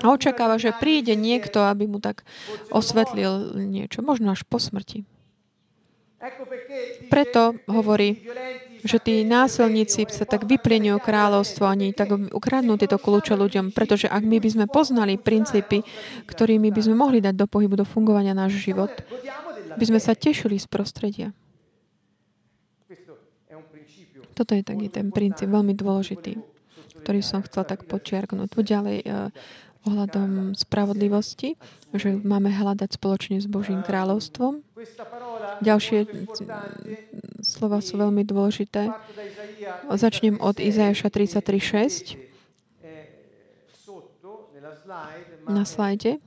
[0.00, 2.24] A očakáva, že príde niekto, aby mu tak
[2.72, 5.04] osvetlil niečo, možno až po smrti.
[7.10, 8.22] Preto hovorí,
[8.86, 14.22] že tí násilníci sa tak vyplieňujú kráľovstvo, oni tak ukradnú tieto kľúče ľuďom, pretože ak
[14.22, 15.82] my by sme poznali princípy,
[16.26, 18.90] ktorými by sme mohli dať do pohybu, do fungovania náš život,
[19.74, 21.28] by sme sa tešili z prostredia.
[24.32, 26.40] Toto je taký ten princíp veľmi dôležitý,
[27.04, 28.48] ktorý som chcela tak počiarknúť.
[28.56, 29.28] Ďalej uh,
[29.82, 31.58] ohľadom spravodlivosti,
[31.90, 34.62] že máme hľadať spoločne s Božím kráľovstvom.
[35.62, 36.06] Ďalšie
[37.42, 38.94] slova sú veľmi dôležité.
[39.90, 42.18] Začnem od Izajaša 33.6
[45.46, 46.22] na slajde.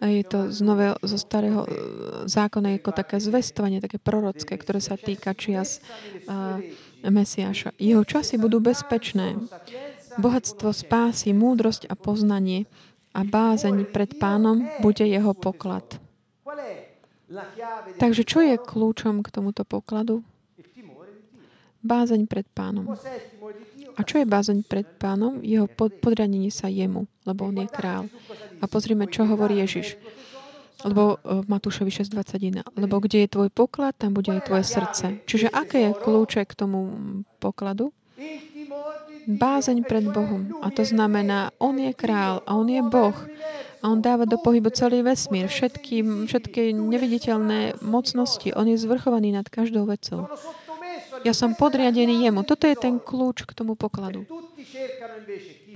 [0.00, 1.68] A je to znové zo starého e,
[2.28, 5.82] zákona ako také zvestovanie, také prorocké, ktoré sa týka čias
[6.28, 6.60] uh,
[7.04, 7.74] Mesiáša.
[7.76, 9.36] Jeho časy budú bezpečné.
[10.16, 12.64] Bohatstvo spásy, múdrosť a poznanie
[13.12, 16.00] a bázeň pred pánom bude jeho poklad.
[18.00, 20.22] Takže čo je kľúčom k tomuto pokladu?
[21.86, 22.88] Bázeň pred pánom.
[23.96, 25.40] A čo je bázeň pred pánom?
[25.40, 28.10] Jeho podriadenie sa jemu, lebo on je král.
[28.60, 29.96] A pozrime, čo hovorí Ježiš.
[30.84, 32.76] Lebo v Matúšovi 6.21.
[32.76, 35.06] Lebo kde je tvoj poklad, tam bude aj tvoje srdce.
[35.24, 36.92] Čiže aké je kľúče k tomu
[37.40, 37.96] pokladu?
[39.26, 40.48] Bázeň pred Bohom.
[40.62, 43.16] A to znamená, On je král a On je Boh.
[43.82, 48.56] A On dáva do pohybu celý vesmír, všetky, všetky neviditeľné mocnosti.
[48.56, 50.26] On je zvrchovaný nad každou vecou.
[51.24, 52.44] Ja som podriadený jemu.
[52.44, 54.24] Toto je ten kľúč k tomu pokladu.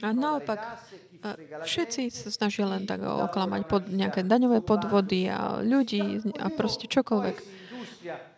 [0.00, 0.80] A naopak,
[1.64, 7.59] všetci sa snažia len tak oklamať pod nejaké daňové podvody a ľudí a proste čokoľvek.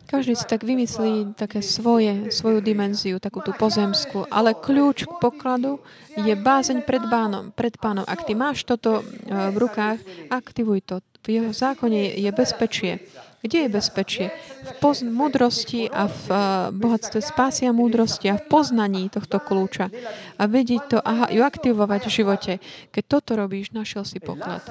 [0.03, 4.29] Každý si tak vymyslí také svoje, svoju dimenziu, takú tú pozemskú.
[4.29, 5.81] Ale kľúč k pokladu
[6.13, 7.49] je bázeň pred pánom.
[7.49, 8.05] Pred pánom.
[8.05, 9.99] Ak ty máš toto e, v rukách,
[10.29, 10.95] aktivuj to.
[11.23, 12.99] V jeho zákone je bezpečie.
[13.43, 14.25] Kde je bezpečie?
[14.63, 16.39] V poz- múdrosti a v uh,
[16.71, 19.91] bohatstve spásia múdrosti a v poznaní tohto kľúča.
[20.39, 22.53] A vedieť to a ju aktivovať v živote.
[22.95, 24.63] Keď toto robíš, našiel si poklad.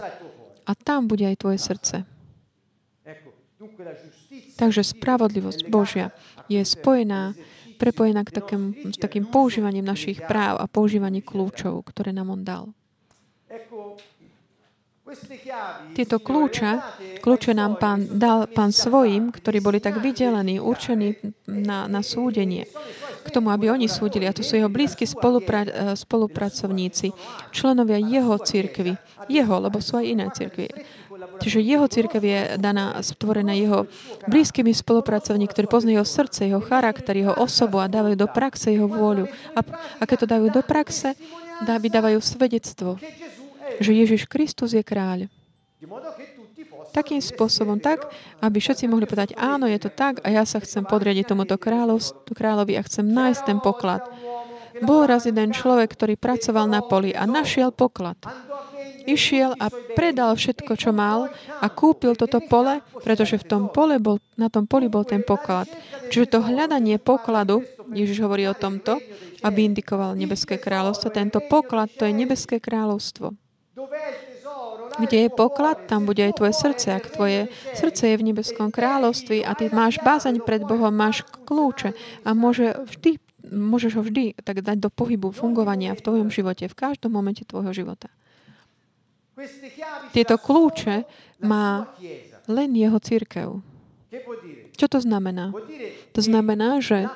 [0.65, 2.09] A tam bude aj tvoje srdce.
[4.63, 6.15] Takže spravodlivosť Božia
[6.47, 7.35] je spojená,
[7.83, 12.71] prepojená k takým, s takým používaním našich práv a používaním kľúčov, ktoré nám On dal.
[15.99, 16.71] Tieto kľúče,
[17.21, 21.19] kľúče nám pán, dal pán svojim, ktorí boli tak vydelení, určení
[21.51, 22.65] na, na súdenie,
[23.21, 24.31] k tomu, aby oni súdili.
[24.31, 25.67] A to sú jeho blízki spolupra,
[25.99, 27.11] spolupracovníci,
[27.51, 28.95] členovia jeho církvy.
[29.27, 30.71] Jeho, lebo sú aj iné církvy.
[31.41, 33.89] Čiže jeho církev je daná, stvorená jeho
[34.29, 38.91] blízkymi spolupracovníkmi, ktorí poznajú jeho srdce, jeho charakter, jeho osobu a dávajú do praxe jeho
[38.91, 39.31] vôľu.
[39.57, 39.61] A,
[39.99, 41.17] a keď to dajú do praxe,
[41.65, 42.99] dávajú svedectvo
[43.81, 45.31] že Ježiš Kristus je kráľ.
[46.93, 48.05] Takým spôsobom, tak,
[48.45, 51.57] aby všetci mohli povedať, áno, je to tak a ja sa chcem podriadiť tomuto
[52.29, 54.05] kráľovi a chcem nájsť ten poklad.
[54.83, 58.19] Bol raz jeden človek, ktorý pracoval na poli a našiel poklad.
[59.03, 59.67] Išiel a
[59.99, 61.27] predal všetko, čo mal
[61.59, 65.67] a kúpil toto pole, pretože v tom pole bol, na tom poli bol ten poklad.
[66.11, 69.03] Čiže to hľadanie pokladu, Ježiš hovorí o tomto,
[69.43, 71.11] aby indikoval nebeské kráľovstvo.
[71.11, 73.35] Tento poklad, to je nebeské kráľovstvo.
[74.93, 76.93] Kde je poklad, tam bude aj tvoje srdce.
[76.93, 81.97] Ak tvoje srdce je v nebeskom kráľovství a ty máš bázaň pred Bohom, máš kľúče
[82.29, 83.17] a môže vždy,
[83.53, 87.77] môžeš ho vždy tak dať do pohybu fungovania v tvojom živote, v každom momente tvojho
[87.77, 88.09] života.
[90.17, 91.05] Tieto kľúče
[91.45, 91.93] má
[92.49, 93.61] len jeho církev.
[94.77, 95.57] Čo to znamená?
[96.13, 97.09] To znamená, že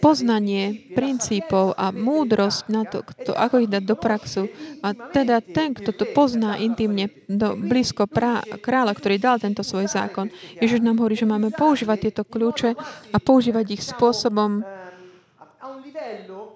[0.00, 4.48] poznanie princípov a múdrosť na to, kto, ako ich dať do praxu.
[4.80, 9.88] A teda ten, kto to pozná intimne do, blízko prá, kráľa, ktorý dal tento svoj
[9.88, 10.32] zákon.
[10.60, 12.72] Ježiš nám hovorí, že máme používať tieto kľúče
[13.12, 14.64] a používať ich spôsobom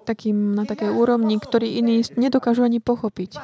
[0.05, 3.39] takým, na takej úrovni, ktorý iní nedokážu ani pochopiť.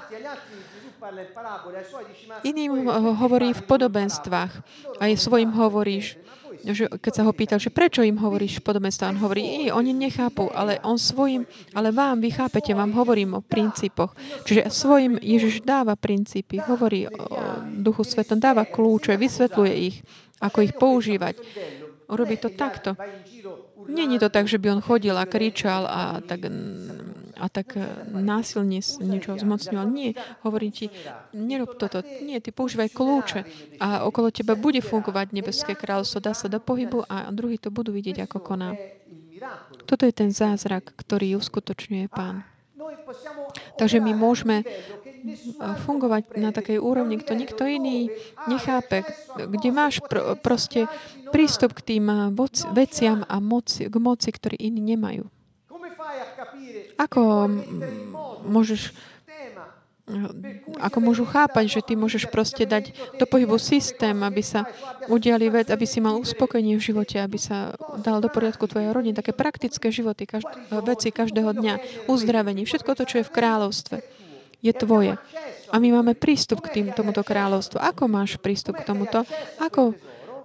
[2.44, 2.90] Iným
[3.22, 4.52] hovorí v podobenstvách.
[4.98, 6.18] Aj svojim hovoríš,
[6.66, 10.82] že keď sa ho pýtal, že prečo im hovoríš podobenstva, on hovorí, oni nechápu, ale
[10.82, 11.46] on svojim,
[11.78, 14.18] ale vám, vy chápete, vám hovorím o princípoch.
[14.50, 20.02] Čiže svojim Ježiš dáva princípy, hovorí o Duchu Svetom, dáva kľúče, vysvetľuje ich,
[20.42, 21.38] ako ich používať.
[22.10, 22.98] Urobí to takto.
[23.88, 26.50] Není to tak, že by on chodil a kričal a tak
[27.36, 27.84] a tak e,
[28.16, 29.88] násilne niečo zmocňoval.
[29.92, 30.16] Nie,
[30.48, 30.88] hovorí ti,
[31.36, 32.00] nerob toto.
[32.24, 33.40] Nie, ty používaj kľúče
[33.84, 36.24] a okolo teba bude fungovať nebeské kráľovstvo.
[36.24, 38.80] Dá sa do pohybu a druhý to budú vidieť, ako koná.
[39.84, 42.48] Toto je ten zázrak, ktorý uskutočňuje Pán.
[43.76, 44.64] Takže my môžeme
[45.88, 48.10] fungovať na takej úrovni, kto nikto iný
[48.46, 49.04] nechápe,
[49.36, 50.88] kde máš pr- proste
[51.34, 52.36] prístup k tým
[52.72, 55.28] veciam a moci, k moci, ktorí iní nemajú.
[56.96, 57.52] Ako
[58.46, 58.96] môžeš
[60.78, 64.70] ako môžu chápať, že ty môžeš proste dať do pohybu systém, aby sa
[65.10, 67.74] udiali vec, aby si mal uspokojenie v živote, aby sa
[68.06, 70.54] dal do poriadku tvoja rodina, také praktické životy, každ-
[70.86, 71.74] veci každého dňa,
[72.06, 73.96] uzdravenie, všetko to, čo je v kráľovstve,
[74.66, 75.14] je tvoje.
[75.70, 77.78] A my máme prístup k tým, tomuto kráľovstvu.
[77.78, 79.22] Ako máš prístup k tomuto?
[79.62, 79.94] Ako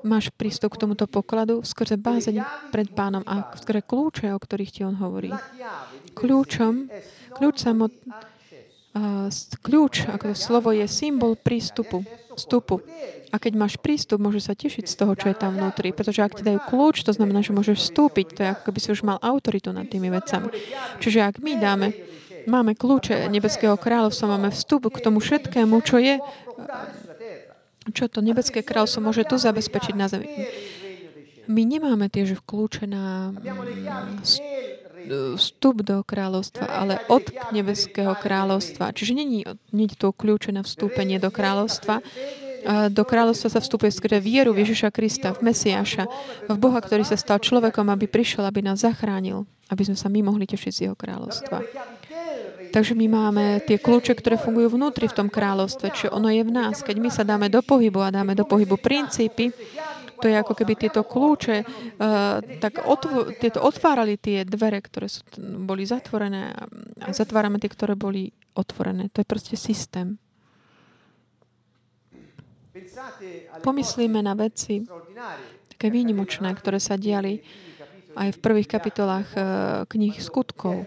[0.05, 4.81] máš prístup k tomuto pokladu skrze bázeň pred pánom a skrze kľúče, o ktorých ti
[4.85, 5.33] on hovorí.
[6.16, 6.89] Kľúčom,
[7.37, 7.93] kľúč samot,
[9.61, 12.03] kľúč, ako to slovo je symbol prístupu,
[12.35, 12.83] vstupu.
[13.31, 15.95] A keď máš prístup, môžeš sa tešiť z toho, čo je tam vnútri.
[15.95, 18.27] Pretože ak ti dajú kľúč, to znamená, že môžeš vstúpiť.
[18.35, 20.51] To je ako keby si už mal autoritu nad tými vecami.
[20.99, 21.95] Čiže ak my dáme,
[22.51, 26.18] máme kľúče Nebeského kráľovstva, máme vstup k tomu všetkému, čo je
[27.90, 30.28] čo to nebeské kráľstvo môže tu zabezpečiť na zemi.
[31.51, 33.34] My nemáme tiež kľúče na
[35.40, 38.92] vstup do kráľovstva, ale od nebeského kráľovstva.
[38.94, 39.42] Čiže není,
[39.72, 42.05] nie to kľúče na vstúpenie do kráľovstva.
[42.92, 46.05] Do kráľovstva sa vstupuje skrze vieru Ježiša Krista, v Mesiáša,
[46.44, 50.20] v Boha, ktorý sa stal človekom, aby prišiel, aby nás zachránil, aby sme sa my
[50.20, 51.64] mohli tešiť z jeho kráľovstva.
[52.71, 56.55] Takže my máme tie kľúče, ktoré fungujú vnútri v tom kráľovstve, čiže ono je v
[56.55, 56.87] nás.
[56.87, 59.51] Keď my sa dáme do pohybu a dáme do pohybu princípy,
[60.21, 65.25] to je ako keby tieto kľúče uh, tak otv- tieto otvárali tie dvere, ktoré sú,
[65.41, 66.53] boli zatvorené
[67.01, 69.09] a zatvárame tie, ktoré boli otvorené.
[69.16, 70.21] To je proste systém.
[73.64, 74.85] Pomyslíme na veci
[75.73, 77.41] také výnimočné, ktoré sa diali
[78.14, 79.43] aj v prvých kapitolách uh,
[79.89, 80.85] knih skutkov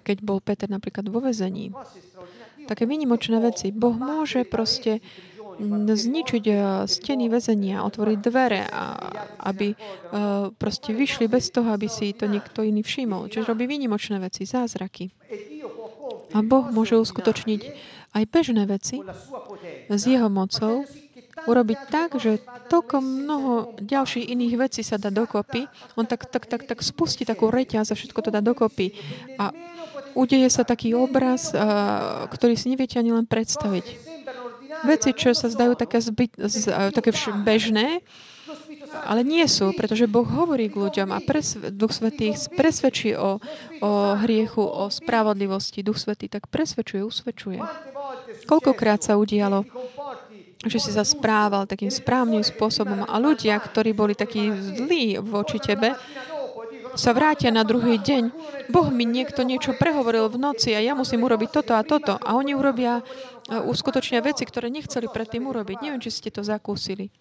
[0.00, 1.70] keď bol Peter napríklad vo vezení.
[2.66, 3.72] Také výnimočné veci.
[3.72, 5.04] Boh môže proste
[5.60, 8.96] zničiť eh, steny väzenia, otvoriť dvere, a,
[9.40, 13.28] aby uh, proste vyšli bez toho, aby si to niekto iný všimol.
[13.28, 15.12] Čiže robí výnimočné veci, zázraky.
[16.30, 17.60] A Boh môže uskutočniť
[18.14, 19.02] aj bežné veci
[19.90, 20.86] s jeho mocou,
[21.48, 25.70] urobiť tak, že toľko mnoho ďalších iných vecí sa dá dokopy.
[25.96, 28.92] On tak, tak, tak, tak spustí takú reťaz a všetko to dá dokopy.
[29.40, 29.54] A
[30.12, 33.86] udeje sa taký obraz, a, ktorý si neviete ani len predstaviť.
[34.86, 38.00] Veci, čo sa zdajú také, zbyt, z, také vš- bežné,
[39.06, 43.38] ale nie sú, pretože Boh hovorí k ľuďom a presv- Duch Svetý presvedčí o,
[43.82, 45.84] o hriechu, o spravodlivosti.
[45.84, 47.60] Duch Svetý tak presvedčuje, usvedčuje.
[48.50, 49.62] Koľkokrát sa udialo,
[50.60, 55.96] že si sa správal takým správnym spôsobom a ľudia, ktorí boli takí zlí voči tebe,
[56.98, 58.22] sa vrátia na druhý deň.
[58.68, 62.18] Boh mi niekto niečo prehovoril v noci a ja musím urobiť toto a toto.
[62.18, 63.02] A oni urobia, e,
[63.62, 65.86] uskutočnia veci, ktoré nechceli predtým urobiť.
[65.86, 67.14] Neviem, či ste to zakúsili.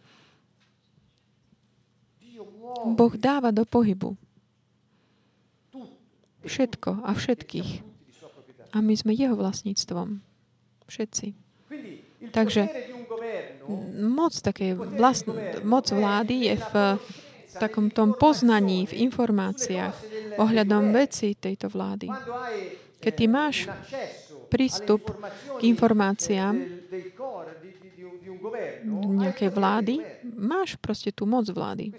[2.86, 4.18] Boh dáva do pohybu.
[6.46, 7.86] Všetko a všetkých.
[8.74, 10.22] A my sme jeho vlastníctvom.
[10.90, 11.38] Všetci.
[12.34, 12.89] Takže
[14.02, 15.30] moc, také vlast,
[15.62, 16.74] moc vlády je v
[17.60, 19.96] takom tom poznaní, v informáciách
[20.38, 22.08] ohľadom veci tejto vlády.
[23.00, 23.70] Keď ty máš
[24.50, 25.14] prístup
[25.60, 26.56] k informáciám
[29.20, 29.96] nejakej vlády,
[30.36, 31.94] máš proste tú moc vlády.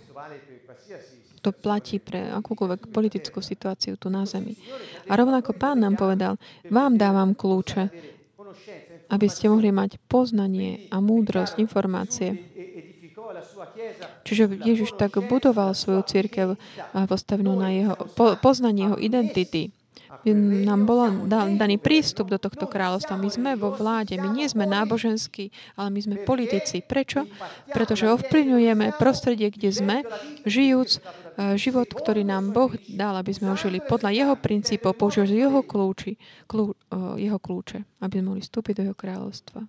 [1.40, 4.60] To platí pre akúkoľvek politickú situáciu tu na Zemi.
[5.08, 6.36] A rovnako pán nám povedal,
[6.68, 7.88] vám dávam kľúče,
[9.10, 12.38] aby ste mohli mať poznanie a múdrosť, informácie.
[14.22, 16.48] Čiže Ježiš tak budoval svoju církev
[17.10, 19.74] postavenú na jeho, po, poznanie jeho identity.
[20.66, 23.16] Nám bol daný prístup do tohto kráľovstva.
[23.16, 25.48] My sme vo vláde, my nie sme náboženskí,
[25.80, 26.84] ale my sme politici.
[26.84, 27.24] Prečo?
[27.72, 29.96] Pretože ovplyvňujeme prostredie, kde sme,
[30.44, 31.00] žijúc
[31.56, 36.18] život, ktorý nám Boh dal, aby sme ho žili podľa jeho princípov, používať jeho, kľúči,
[36.46, 36.74] kľú,
[37.16, 39.60] jeho kľúče, aby sme mohli vstúpiť do jeho kráľovstva.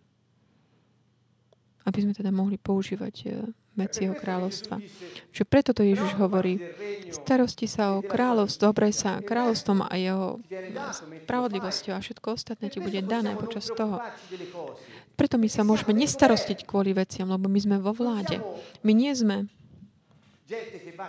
[1.82, 3.28] Aby sme teda mohli používať e,
[3.74, 4.78] veci jeho kráľovstva.
[5.34, 6.62] Čiže preto to Ježiš hovorí,
[7.10, 10.38] starosti sa o kráľovstvo, dobre sa kráľovstvom a jeho
[11.26, 13.98] spravodlivosťou a všetko ostatné ti bude dané počas toho.
[15.18, 18.38] Preto my sa môžeme nestarostiť kvôli veciam, lebo my sme vo vláde.
[18.86, 19.50] My nie sme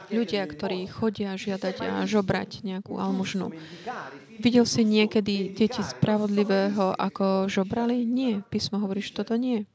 [0.08, 3.52] ľudia, ktorí chodia žiadať a žobrať nejakú almužnu.
[4.38, 8.06] Videl si niekedy deti spravodlivého, ako žobrali?
[8.06, 8.40] Nie.
[8.48, 9.66] Písmo hovorí, že toto nie.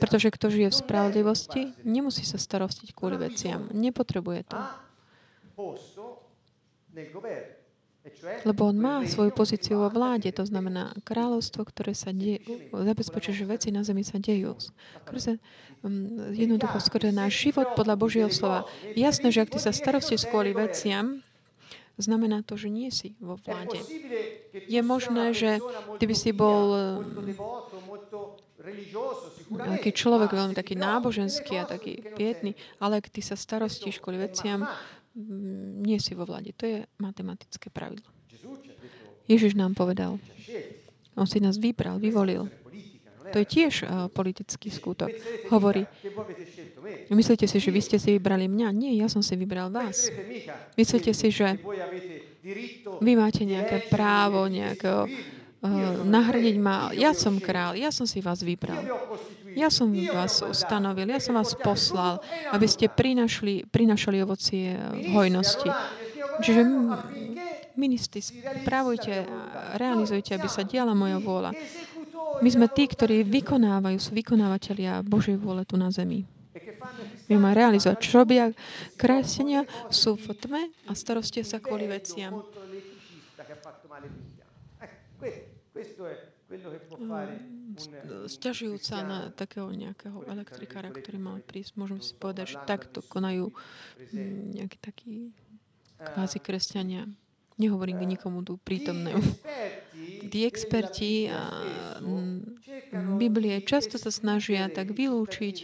[0.00, 3.68] Pretože kto žije v spravodlivosti, nemusí sa starostiť kvôli veciam.
[3.70, 4.58] Nepotrebuje to.
[8.42, 12.42] Lebo on má svoju pozíciu vo vláde, to znamená kráľovstvo, ktoré sa deje,
[12.74, 14.58] zabezpečuje, že veci na zemi sa dejú.
[14.58, 15.71] Skrze, um,
[16.32, 18.66] jednoducho skrze náš život podľa Božieho slova.
[18.94, 21.20] Jasné, že ak ty sa starosti kvôli veciam,
[21.98, 23.82] znamená to, že nie si vo vláde.
[24.70, 25.58] Je možné, že
[25.98, 26.64] ty by si bol
[29.52, 34.70] taký človek veľmi taký náboženský a taký pietný, ale ak ty sa starostíš kvôli veciam,
[35.12, 36.56] Mm, nie si vo vlade.
[36.56, 38.08] To je matematické pravidlo.
[39.28, 40.16] Ježiš nám povedal.
[41.12, 42.48] On si nás vybral, vyvolil.
[43.32, 45.08] To je tiež uh, politický skutok.
[45.48, 45.88] Hovorí,
[47.08, 48.68] myslíte si, že vy ste si vybrali mňa?
[48.76, 50.12] Nie, ja som si vybral vás.
[50.76, 51.56] Myslíte si, že
[53.00, 56.92] vy máte nejaké právo, nejakého uh, nahradiť ma.
[56.92, 58.84] Ja som král, ja som si vás vybral.
[59.52, 65.68] Ja som vás ustanovil, ja som vás poslal, aby ste prinašli, prinašali ovocie v hojnosti.
[66.40, 66.60] Čiže
[67.76, 69.28] ministri, spravujte,
[69.76, 71.52] realizujte, aby sa diala moja vôľa.
[72.40, 76.24] My sme tí, ktorí vykonávajú, sú vykonávateľia Božej vôle tu na zemi.
[77.32, 77.96] Máme realizovať.
[78.00, 78.52] Čo robia
[79.00, 79.64] kresenia?
[79.88, 82.44] Sú v tme a starostia sa kvôli veciam.
[88.28, 91.80] Sťažujúca na takého nejakého elektrikára, ktorý mal prísť.
[91.80, 93.48] Môžeme si povedať, že takto konajú
[94.12, 95.32] mm, nejakí takí
[95.96, 97.08] kvázi kresťania.
[97.62, 99.22] Nehovorím k nikomu tu prítomnému.
[100.26, 101.46] Tí experti a
[103.14, 105.56] Biblie často sa snažia tak vylúčiť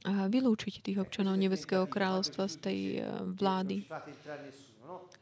[0.00, 3.84] a vylúčiť tých občanov Nebeského kráľovstva z tej eh, vlády.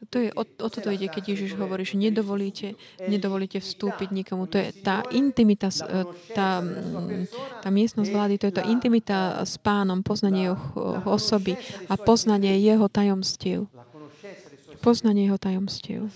[0.09, 4.49] To je, o, o toto ide, keď Ježiš hovorí, že nedovolíte, nedovolíte vstúpiť nikomu.
[4.49, 6.65] To je tá intimita, e, tá,
[7.61, 10.65] tá miestnosť vlády, to je tá intimita s pánom, poznanie jeho
[11.05, 11.59] osoby
[11.91, 13.69] a poznanie jeho tajomstiev.
[14.89, 16.09] Poznanie jeho tajomstiev.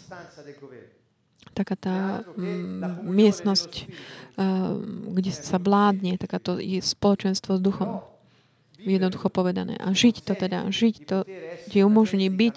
[1.53, 3.73] Taká tá mm, miestnosť,
[4.41, 4.81] uh,
[5.13, 8.01] kde sa vládne, takáto je spoločenstvo s duchom.
[8.81, 9.77] Jednoducho povedané.
[9.77, 11.29] A žiť to teda, žiť to
[11.69, 12.57] ti umožní byť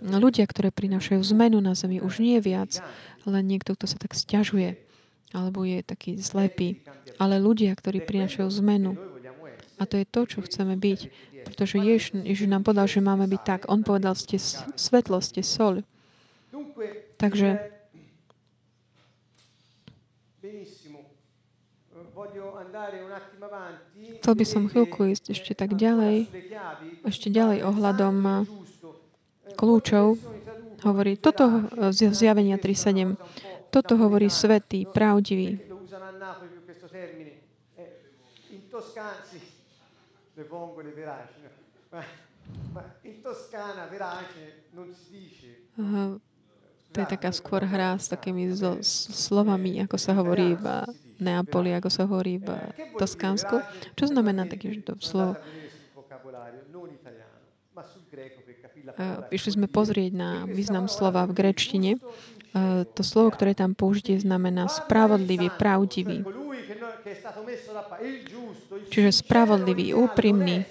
[0.00, 2.80] ľudia, ktoré prinášajú zmenu na zemi, už nie viac
[3.28, 4.80] len niekto, kto sa tak stiažuje
[5.30, 6.82] alebo je taký slepý,
[7.18, 8.98] ale ľudia, ktorí prinášajú zmenu.
[9.80, 11.00] A to je to, čo chceme byť.
[11.50, 13.60] Pretože Ježiš, Ježiš nám povedal, že máme byť tak.
[13.66, 14.38] On povedal, ste
[14.78, 15.82] svetlo, ste sol.
[17.18, 17.58] Takže
[24.22, 26.30] chcel by som chvíľku ísť ešte tak ďalej,
[27.02, 28.46] ešte ďalej ohľadom
[29.58, 30.16] kľúčov
[30.86, 33.18] hovorí, toto z zjavenia 3.7,
[33.68, 35.60] toto hovorí svetý, pravdivý.
[46.90, 50.66] To je taká skôr hra s takými zo, slovami, ako sa hovorí v
[51.22, 52.48] Neapoli, ako sa hovorí v
[52.98, 53.62] Toskánsku.
[53.94, 55.38] Čo znamená to slovo?
[59.30, 61.96] išli sme pozrieť na význam slova v grečtine.
[62.96, 66.26] To slovo, ktoré tam použitie, znamená spravodlivý, pravdivý.
[68.90, 70.66] Čiže spravodlivý, úprimný,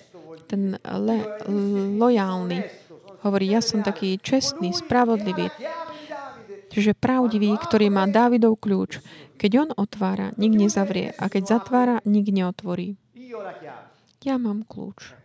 [0.49, 1.17] ten le,
[1.99, 2.59] lojálny.
[3.21, 5.51] Hovorí, ja som taký čestný, spravodlivý.
[6.69, 9.01] Čiže pravdivý, ktorý má Dávidov kľúč.
[9.41, 11.15] Keď on otvára, nik nezavrie.
[11.17, 12.95] A keď zatvára, nik neotvorí.
[14.23, 15.15] Ja mám kľúč.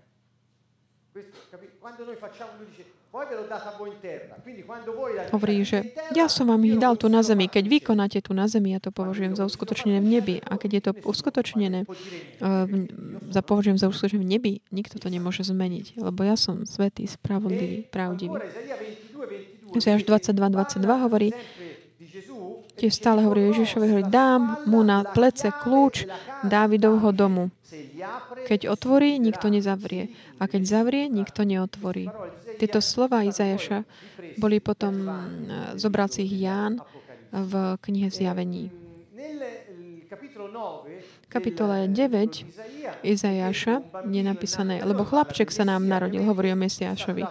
[5.31, 7.47] Hovorí, že ja som vám ich dal tu na zemi.
[7.47, 10.37] Keď vykonáte tu na zemi, ja to považujem za uskutočnené v nebi.
[10.43, 12.67] A keď je to uskutočnené, uh,
[13.31, 16.03] za považujem za uskutočnené v nebi, nikto to nemôže zmeniť.
[16.03, 18.35] Lebo ja som svetý, spravodlivý, pravdivý.
[19.95, 21.31] až 22.22 hovorí,
[22.75, 26.11] tiež stále hovorí Ježišovi, hovorí, dám mu na plece kľúč
[26.43, 27.55] Dávidovho domu.
[28.45, 30.11] Keď otvorí, nikto nezavrie.
[30.43, 32.11] A keď zavrie, nikto neotvorí.
[32.59, 33.83] Tieto slova Izajaša
[34.39, 35.11] boli potom,
[35.75, 36.81] zobral si ich Ján
[37.35, 38.71] v knihe Zjavení.
[41.25, 43.75] V kapitole 9 Izajaša
[44.07, 47.27] je napísané, lebo chlapček sa nám narodil, hovorí o Mesiášovi.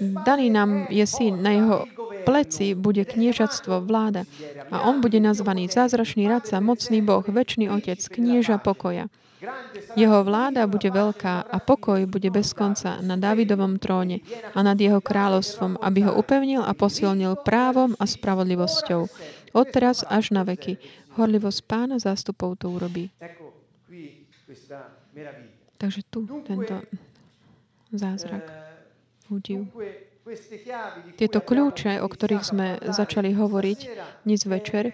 [0.00, 1.84] Daný nám je syn, na jeho
[2.24, 4.24] pleci bude kniežatstvo vláda
[4.72, 9.12] a on bude nazvaný zázračný radca, mocný Boh, väčší otec, knieža pokoja.
[9.94, 14.20] Jeho vláda bude veľká a pokoj bude bez konca na Davidovom tróne
[14.54, 19.06] a nad jeho kráľovstvom, aby ho upevnil a posilnil právom a spravodlivosťou.
[19.54, 20.78] Odteraz až na veky.
[21.14, 23.14] Horlivosť pána zástupov to urobí.
[25.78, 26.82] Takže tu tento
[27.94, 28.50] zázrak,
[29.30, 29.70] údiv.
[31.20, 33.78] Tieto kľúče, o ktorých sme začali hovoriť
[34.24, 34.90] dnes večer,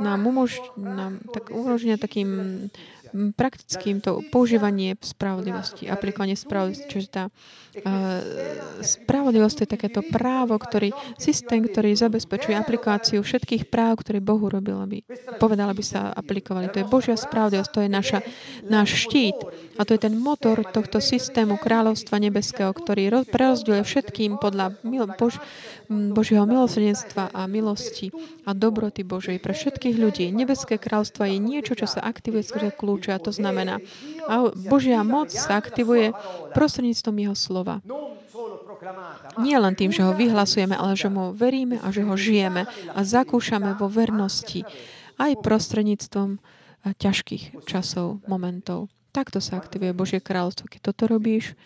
[0.00, 2.30] nám, umož, nám tak umožňuje takým
[3.34, 6.86] praktickým to používanie spravodlivosti, aplikovanie spravodlivosti.
[6.88, 7.32] Čiže tá uh,
[8.80, 15.02] spravodlivosť je takéto právo, ktorý, systém, ktorý zabezpečuje aplikáciu všetkých práv, ktoré Boh urobil, aby
[15.42, 16.70] povedal, aby sa aplikovali.
[16.72, 18.18] To je Božia spravodlivosť, to je naša,
[18.66, 19.38] náš štít.
[19.78, 25.38] A to je ten motor tohto systému kráľovstva nebeského, ktorý prerozdeľuje všetkým podľa mil, Bož,
[25.86, 28.10] Božieho milosrdenstva a milosti
[28.42, 30.26] a dobroty Božej pre všetkých ľudí.
[30.34, 33.14] Nebeské kráľstvo je niečo, čo sa aktivuje skrze kľúč kľúče.
[33.14, 33.78] A to znamená,
[34.66, 36.10] Božia moc sa aktivuje
[36.52, 37.78] prostredníctvom Jeho slova.
[39.38, 43.00] Nie len tým, že ho vyhlasujeme, ale že mu veríme a že ho žijeme a
[43.02, 44.62] zakúšame vo vernosti
[45.18, 48.86] aj prostredníctvom eh, ťažkých časov, momentov.
[49.10, 50.70] Takto sa aktivuje Božie kráľovstvo.
[50.70, 51.58] Keď toto robíš,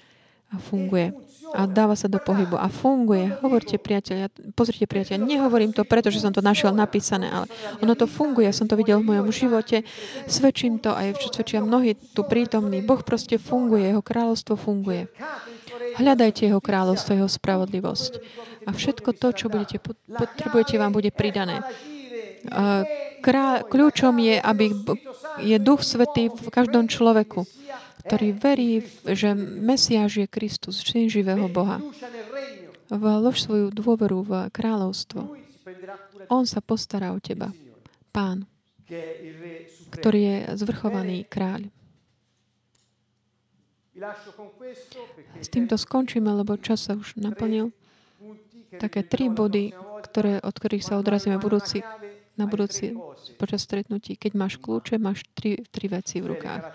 [0.52, 1.16] a funguje.
[1.52, 2.56] A dáva sa do pohybu.
[2.56, 3.28] A funguje.
[3.44, 7.44] Hovorte, priateľ, pozrite, priateľ, nehovorím to preto, že som to našiel napísané, ale
[7.80, 8.48] ono to funguje.
[8.56, 9.84] Som to videl v mojom živote.
[10.24, 12.80] Svedčím to aj čo svedčia mnohí tu prítomní.
[12.80, 13.92] Boh proste funguje.
[13.92, 15.12] Jeho kráľovstvo funguje.
[16.00, 18.12] Hľadajte jeho kráľovstvo, jeho spravodlivosť.
[18.64, 19.76] A všetko to, čo budete
[20.08, 21.60] potrebujete, vám bude pridané.
[23.20, 24.72] Krá, kľúčom je, aby
[25.44, 27.44] je Duch Svetý v každom človeku
[28.02, 31.78] ktorý verí, že Mesiáš je Kristus, syn živého Boha.
[32.90, 35.38] Vlož svoju dôveru v kráľovstvo.
[36.28, 37.54] On sa postará o teba.
[38.12, 38.44] Pán,
[39.94, 41.72] ktorý je zvrchovaný kráľ.
[45.38, 47.70] S týmto skončíme, lebo čas sa už naplnil.
[48.80, 49.72] Také tri body,
[50.10, 51.84] ktoré, od ktorých sa odrazíme budúci,
[52.32, 52.96] na budúci
[53.36, 54.16] počas stretnutí.
[54.16, 56.72] Keď máš kľúče, máš tri, tri veci v rukách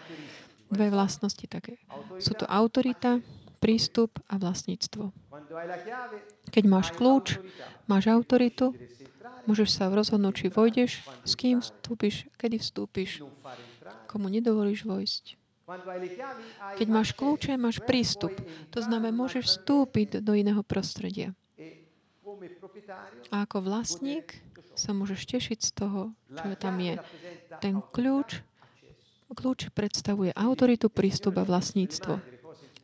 [0.72, 1.80] dve vlastnosti také.
[2.20, 3.24] Sú to autorita,
[3.58, 5.12] prístup a vlastníctvo.
[6.54, 7.42] Keď máš kľúč,
[7.90, 8.74] máš autoritu,
[9.50, 10.92] môžeš sa rozhodnúť, či vojdeš,
[11.26, 13.26] s kým vstúpiš, kedy vstúpiš,
[14.06, 15.26] komu nedovolíš vojsť.
[16.80, 18.32] Keď máš kľúče, máš prístup.
[18.72, 21.36] To znamená, môžeš vstúpiť do iného prostredia.
[23.32, 24.40] A ako vlastník
[24.78, 26.96] sa môžeš tešiť z toho, čo tam je.
[27.60, 28.46] Ten kľúč
[29.28, 32.38] Kľúč predstavuje autoritu, prístup a vlastníctvo.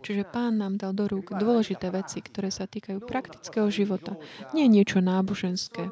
[0.03, 4.19] Čiže pán nám dal do rúk dôležité veci, ktoré sa týkajú praktického života.
[4.51, 5.87] Nie niečo náboženské.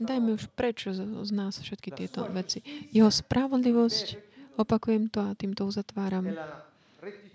[0.00, 2.60] Dajme už preč z nás všetky tieto veci.
[2.92, 4.20] Jeho spravodlivosť,
[4.60, 6.36] opakujem to a týmto uzatváram.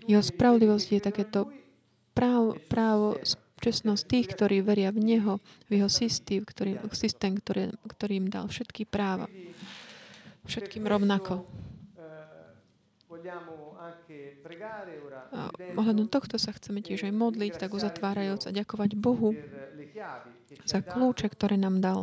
[0.06, 1.40] Jeho spravodlivosť je takéto
[2.14, 3.18] právo, právo
[3.58, 5.34] čestnosť tých, ktorí veria v Neho,
[5.66, 9.26] v Jeho systém, ktorý, systém, ktorý, ktorý im dal všetky práva.
[10.46, 11.42] Všetkým rovnako.
[15.76, 19.34] Ohľadom tohto sa chceme tiež aj modliť, tak uzatvárajúc a ďakovať Bohu
[20.64, 22.00] za kľúče, ktoré nám dal.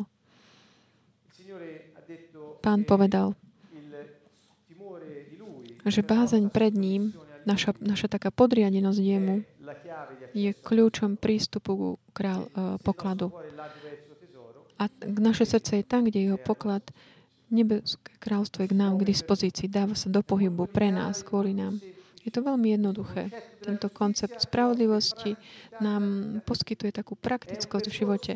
[2.63, 3.35] Pán povedal,
[5.83, 7.11] že bázeň pred ním,
[7.43, 9.43] naša, naša taká podriadenosť jemu,
[10.33, 13.35] je kľúčom prístupu ku král, uh, pokladu.
[14.79, 16.83] A naše srdce je tam, kde jeho poklad
[17.53, 21.77] Nebeské kráľstvo je k nám k dispozícii, dáva sa do pohybu pre nás, kvôli nám.
[22.23, 23.29] Je to veľmi jednoduché.
[23.61, 25.35] Tento koncept spravodlivosti
[25.83, 28.31] nám poskytuje takú praktickosť v živote.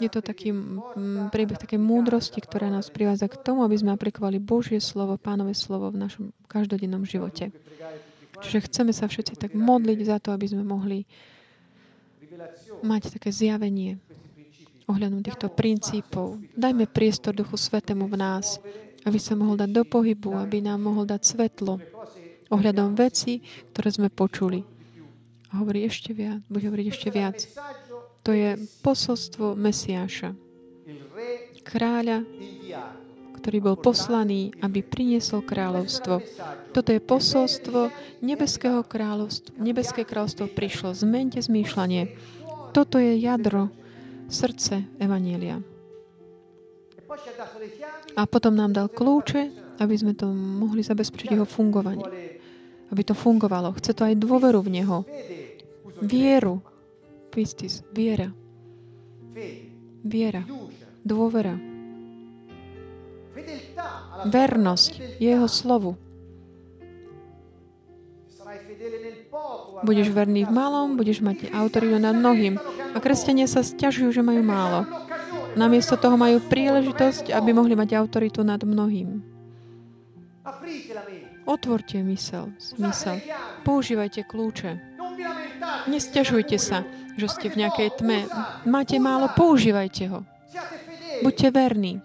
[0.00, 0.56] Je to taký
[1.28, 5.92] príbeh také múdrosti, ktorá nás privádza k tomu, aby sme aplikovali Božie slovo, Pánové slovo
[5.92, 7.52] v našom každodennom živote.
[8.40, 11.04] Čiže chceme sa všetci tak modliť za to, aby sme mohli
[12.82, 14.00] mať také zjavenie
[14.88, 16.40] ohľadom týchto princípov.
[16.52, 18.60] Dajme priestor Duchu Svetému v nás,
[19.04, 21.80] aby sa mohol dať do pohybu, aby nám mohol dať svetlo
[22.52, 23.40] ohľadom veci,
[23.72, 24.64] ktoré sme počuli.
[25.52, 27.38] A hovorí ešte viac, bude hovoriť ešte viac.
[28.24, 30.32] To je posolstvo Mesiáša,
[31.64, 32.24] kráľa,
[33.40, 36.24] ktorý bol poslaný, aby priniesol kráľovstvo.
[36.72, 37.92] Toto je posolstvo
[38.24, 39.60] nebeského kráľovstva.
[39.60, 40.96] Nebeské kráľovstvo prišlo.
[40.96, 42.16] Zmente zmýšľanie.
[42.72, 43.68] Toto je jadro,
[44.28, 45.60] srdce Evanielia.
[48.18, 49.42] A potom nám dal kľúče,
[49.78, 52.06] aby sme to mohli zabezpečiť jeho fungovanie.
[52.90, 53.74] Aby to fungovalo.
[53.78, 54.98] Chce to aj dôveru v Neho.
[56.02, 56.62] Vieru.
[57.30, 57.82] Pistis.
[57.90, 58.30] Viera.
[60.02, 60.42] Viera.
[61.04, 61.74] Dôvera
[64.24, 65.98] vernosť Jeho slovu.
[69.84, 72.56] Budeš verný v malom, budeš mať autoritu nad mnohým.
[72.96, 74.88] A kresťania sa stiažujú, že majú málo.
[75.60, 79.20] Namiesto toho majú príležitosť, aby mohli mať autoritu nad mnohým.
[81.44, 83.20] Otvorte mysel, mysel.
[83.68, 84.96] Používajte kľúče.
[85.92, 86.88] Nestiažujte sa,
[87.20, 88.24] že ste v nejakej tme.
[88.64, 90.24] Máte málo, používajte ho.
[91.20, 92.00] Buďte verní.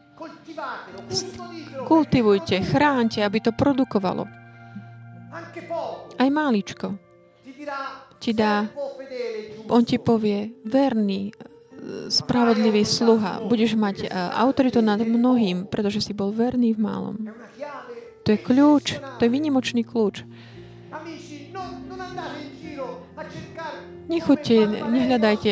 [1.88, 4.28] Kultivujte, chránte, aby to produkovalo.
[6.20, 7.09] Aj máličko
[8.20, 8.68] ti dá,
[9.72, 11.32] on ti povie, verný,
[12.12, 13.40] spravodlivý sluha.
[13.48, 17.16] Budeš mať uh, autoritu nad mnohým, pretože si bol verný v malom.
[18.28, 20.28] To je kľúč, to je vynimočný kľúč.
[24.10, 24.58] Nechoďte,
[24.90, 25.52] nehľadajte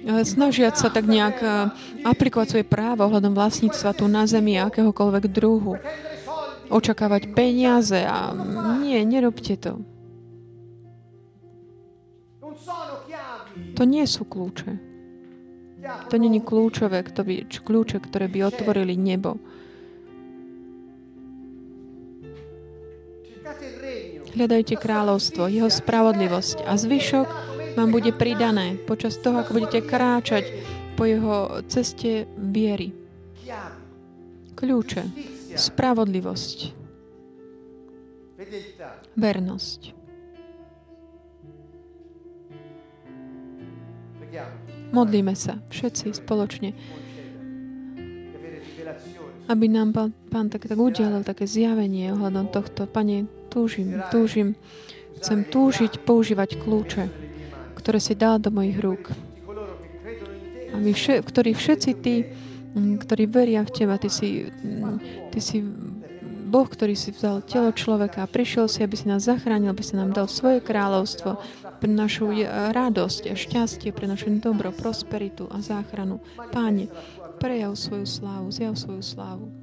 [0.00, 1.48] E, snažiať sa tak nejak e,
[2.08, 5.76] aplikovať svoje právo ohľadom vlastníctva tu na zemi akéhokoľvek druhu.
[6.72, 8.32] Očakávať peniaze a
[8.80, 9.82] nie, nerobte to.
[13.80, 14.76] To nie sú kľúče.
[16.12, 19.40] To není kľúčové, kľúče, ktoré by otvorili nebo.
[24.36, 27.28] Hľadajte kráľovstvo, jeho spravodlivosť a zvyšok
[27.80, 30.44] vám bude pridané počas toho, ako budete kráčať
[31.00, 32.92] po jeho ceste viery.
[34.60, 35.02] Kľúče.
[35.56, 36.58] Spravodlivosť.
[39.16, 39.99] Vernosť.
[44.90, 46.74] Modlíme sa všetci spoločne,
[49.50, 52.86] aby nám Pán, pán tak, tak udelil také zjavenie ohľadom tohto.
[52.86, 54.54] Pane, túžim, túžim,
[55.18, 57.30] chcem túžiť používať kľúče
[57.80, 59.08] ktoré si dal do mojich rúk.
[60.70, 62.28] A my vše, ktorí všetci tí,
[62.76, 64.46] ktorí veria v Teba, Ty si,
[65.32, 65.64] ty si
[66.50, 69.94] Boh, ktorý si vzal telo človeka a prišiel si, aby si nás zachránil, aby si
[69.94, 71.38] nám dal svoje kráľovstvo
[71.78, 72.34] pre našu
[72.74, 76.18] radosť a šťastie, pre naše dobro, prosperitu a záchranu.
[76.50, 76.90] Páne,
[77.38, 79.59] prejav svoju slávu, zjav svoju slávu.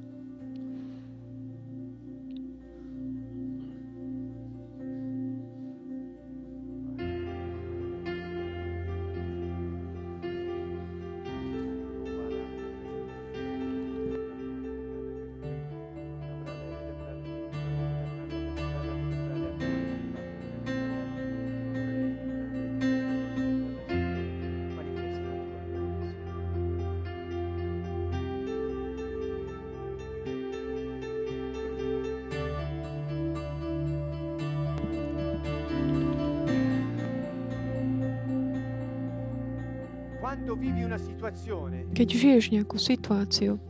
[41.92, 43.60] Keď žiješ nejakú situáciu,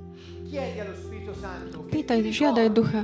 [1.91, 3.03] pýtaj, žiadaj Ducha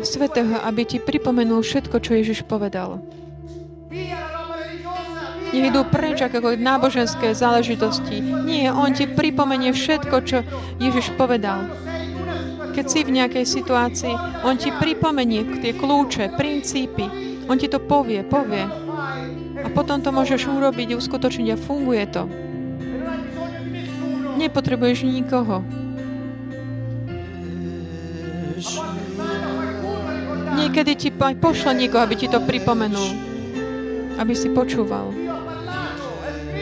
[0.00, 3.04] Svetého, aby ti pripomenul všetko, čo Ježiš povedal.
[5.54, 8.18] Nech idú preč ako náboženské záležitosti.
[8.20, 10.42] Nie, On ti pripomenie všetko, čo
[10.82, 11.70] Ježiš povedal.
[12.74, 17.06] Keď si v nejakej situácii, On ti pripomenie tie kľúče, princípy.
[17.46, 18.66] On ti to povie, povie.
[19.62, 22.43] A potom to môžeš urobiť, uskutočniť a funguje to.
[24.54, 25.66] Nepotrebuješ nikoho.
[30.54, 33.18] Niekedy ti pošle niekoho, aby ti to pripomenul.
[34.14, 35.10] Aby si počúval.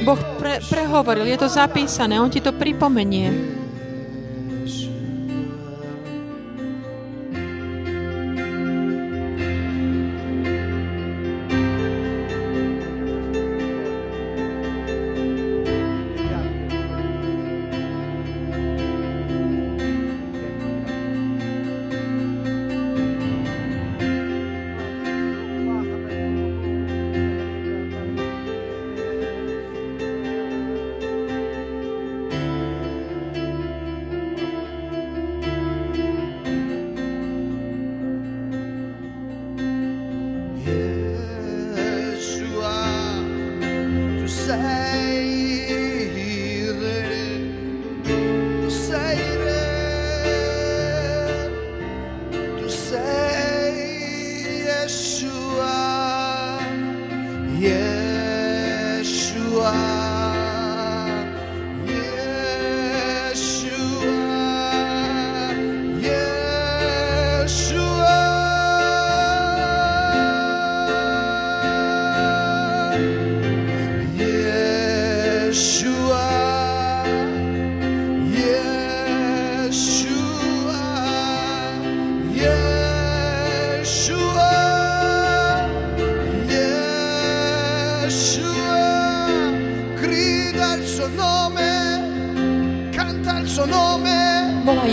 [0.08, 3.60] Boh pre, prehovoril, je to zapísané, On ti to pripomenie.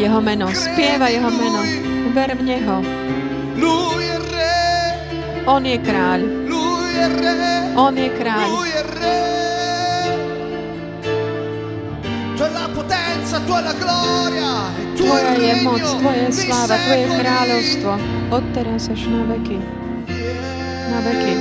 [0.10, 1.62] Jeho meno, spievaj jeho meno,
[2.18, 2.82] ver v Neho.
[5.46, 6.20] On je kráľ,
[7.78, 8.50] On je kráľ.
[14.98, 17.92] Tvoja je moc, Tvoja je sláva, Tvoje kráľovstvo,
[18.34, 19.62] od teraz až na veky.
[20.90, 21.34] na veky.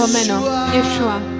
[0.00, 0.36] Jeho meno,
[0.72, 1.39] Ješua.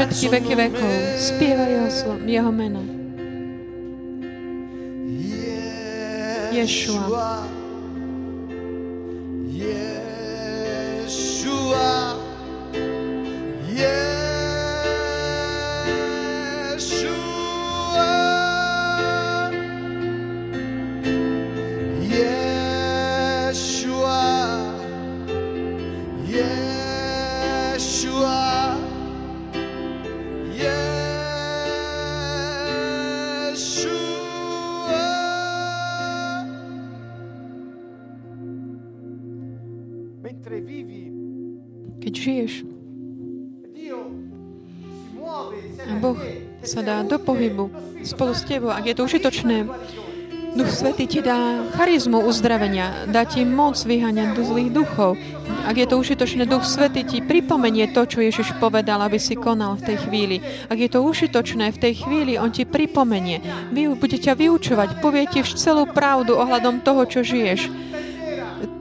[0.00, 0.92] Všetky veky vekov.
[1.20, 1.88] Spievaj jeho,
[2.24, 2.80] jeho meno.
[6.56, 7.59] Yeshua.
[46.80, 47.68] Sa dá do pohybu
[48.00, 49.68] spolu s tebou, ak je to užitočné,
[50.56, 55.14] Duch Svetý ti dá charizmu uzdravenia, dá ti moc vyháňať do zlých duchov.
[55.68, 59.76] Ak je to užitočné, Duch Svetý ti pripomenie to, čo Ježiš povedal, aby si konal
[59.76, 60.36] v tej chvíli.
[60.72, 63.44] Ak je to užitočné, v tej chvíli On ti pripomenie.
[63.70, 67.68] Vy, bude ťa vyučovať, povie ti celú pravdu ohľadom toho, čo žiješ.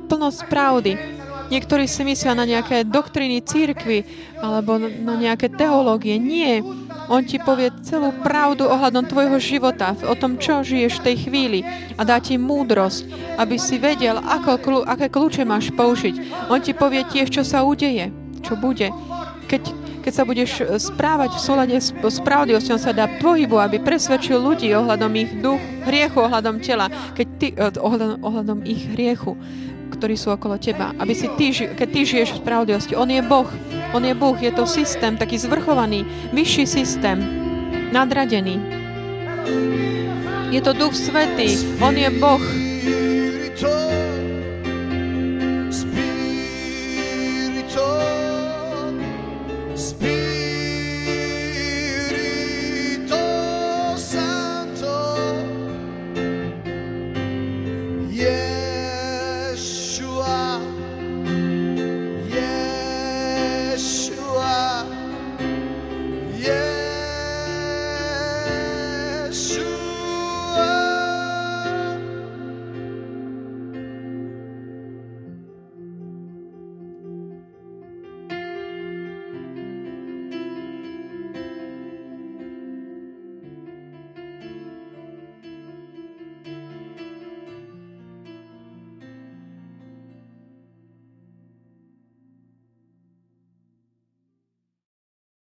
[0.07, 1.19] Plnosť pravdy.
[1.49, 4.05] Niektorí si myslia na nejaké doktriny církvy
[4.39, 6.15] alebo na nejaké teológie.
[6.15, 6.63] Nie.
[7.09, 11.59] On ti povie celú pravdu ohľadom tvojho života, o tom, čo žiješ v tej chvíli
[11.97, 13.09] a dá ti múdrosť,
[13.41, 16.47] aby si vedel, ako, aké kľúče máš použiť.
[16.53, 18.13] On ti povie tiež, čo sa udeje,
[18.45, 18.93] čo bude.
[19.49, 19.61] Keď,
[20.05, 24.37] keď sa budeš e, správať v súlade s, s pravdivosťou, sa dá pohybu, aby presvedčil
[24.37, 25.57] ľudí ohľadom ich duch,
[25.89, 26.85] hriechu, ohľadom tela,
[27.17, 29.33] keď ty, e, ohľadom, ohľadom ich hriechu
[29.99, 30.95] ktorí sú okolo teba.
[30.95, 32.95] Aby si ty, keď ty žiješ v spravodlivosti.
[32.95, 33.51] On je Boh.
[33.91, 34.39] On je Boh.
[34.39, 37.19] Je to systém, taký zvrchovaný, vyšší systém,
[37.91, 38.55] nadradený.
[40.49, 41.59] Je to Duch Svetý.
[41.83, 42.41] On je Boh.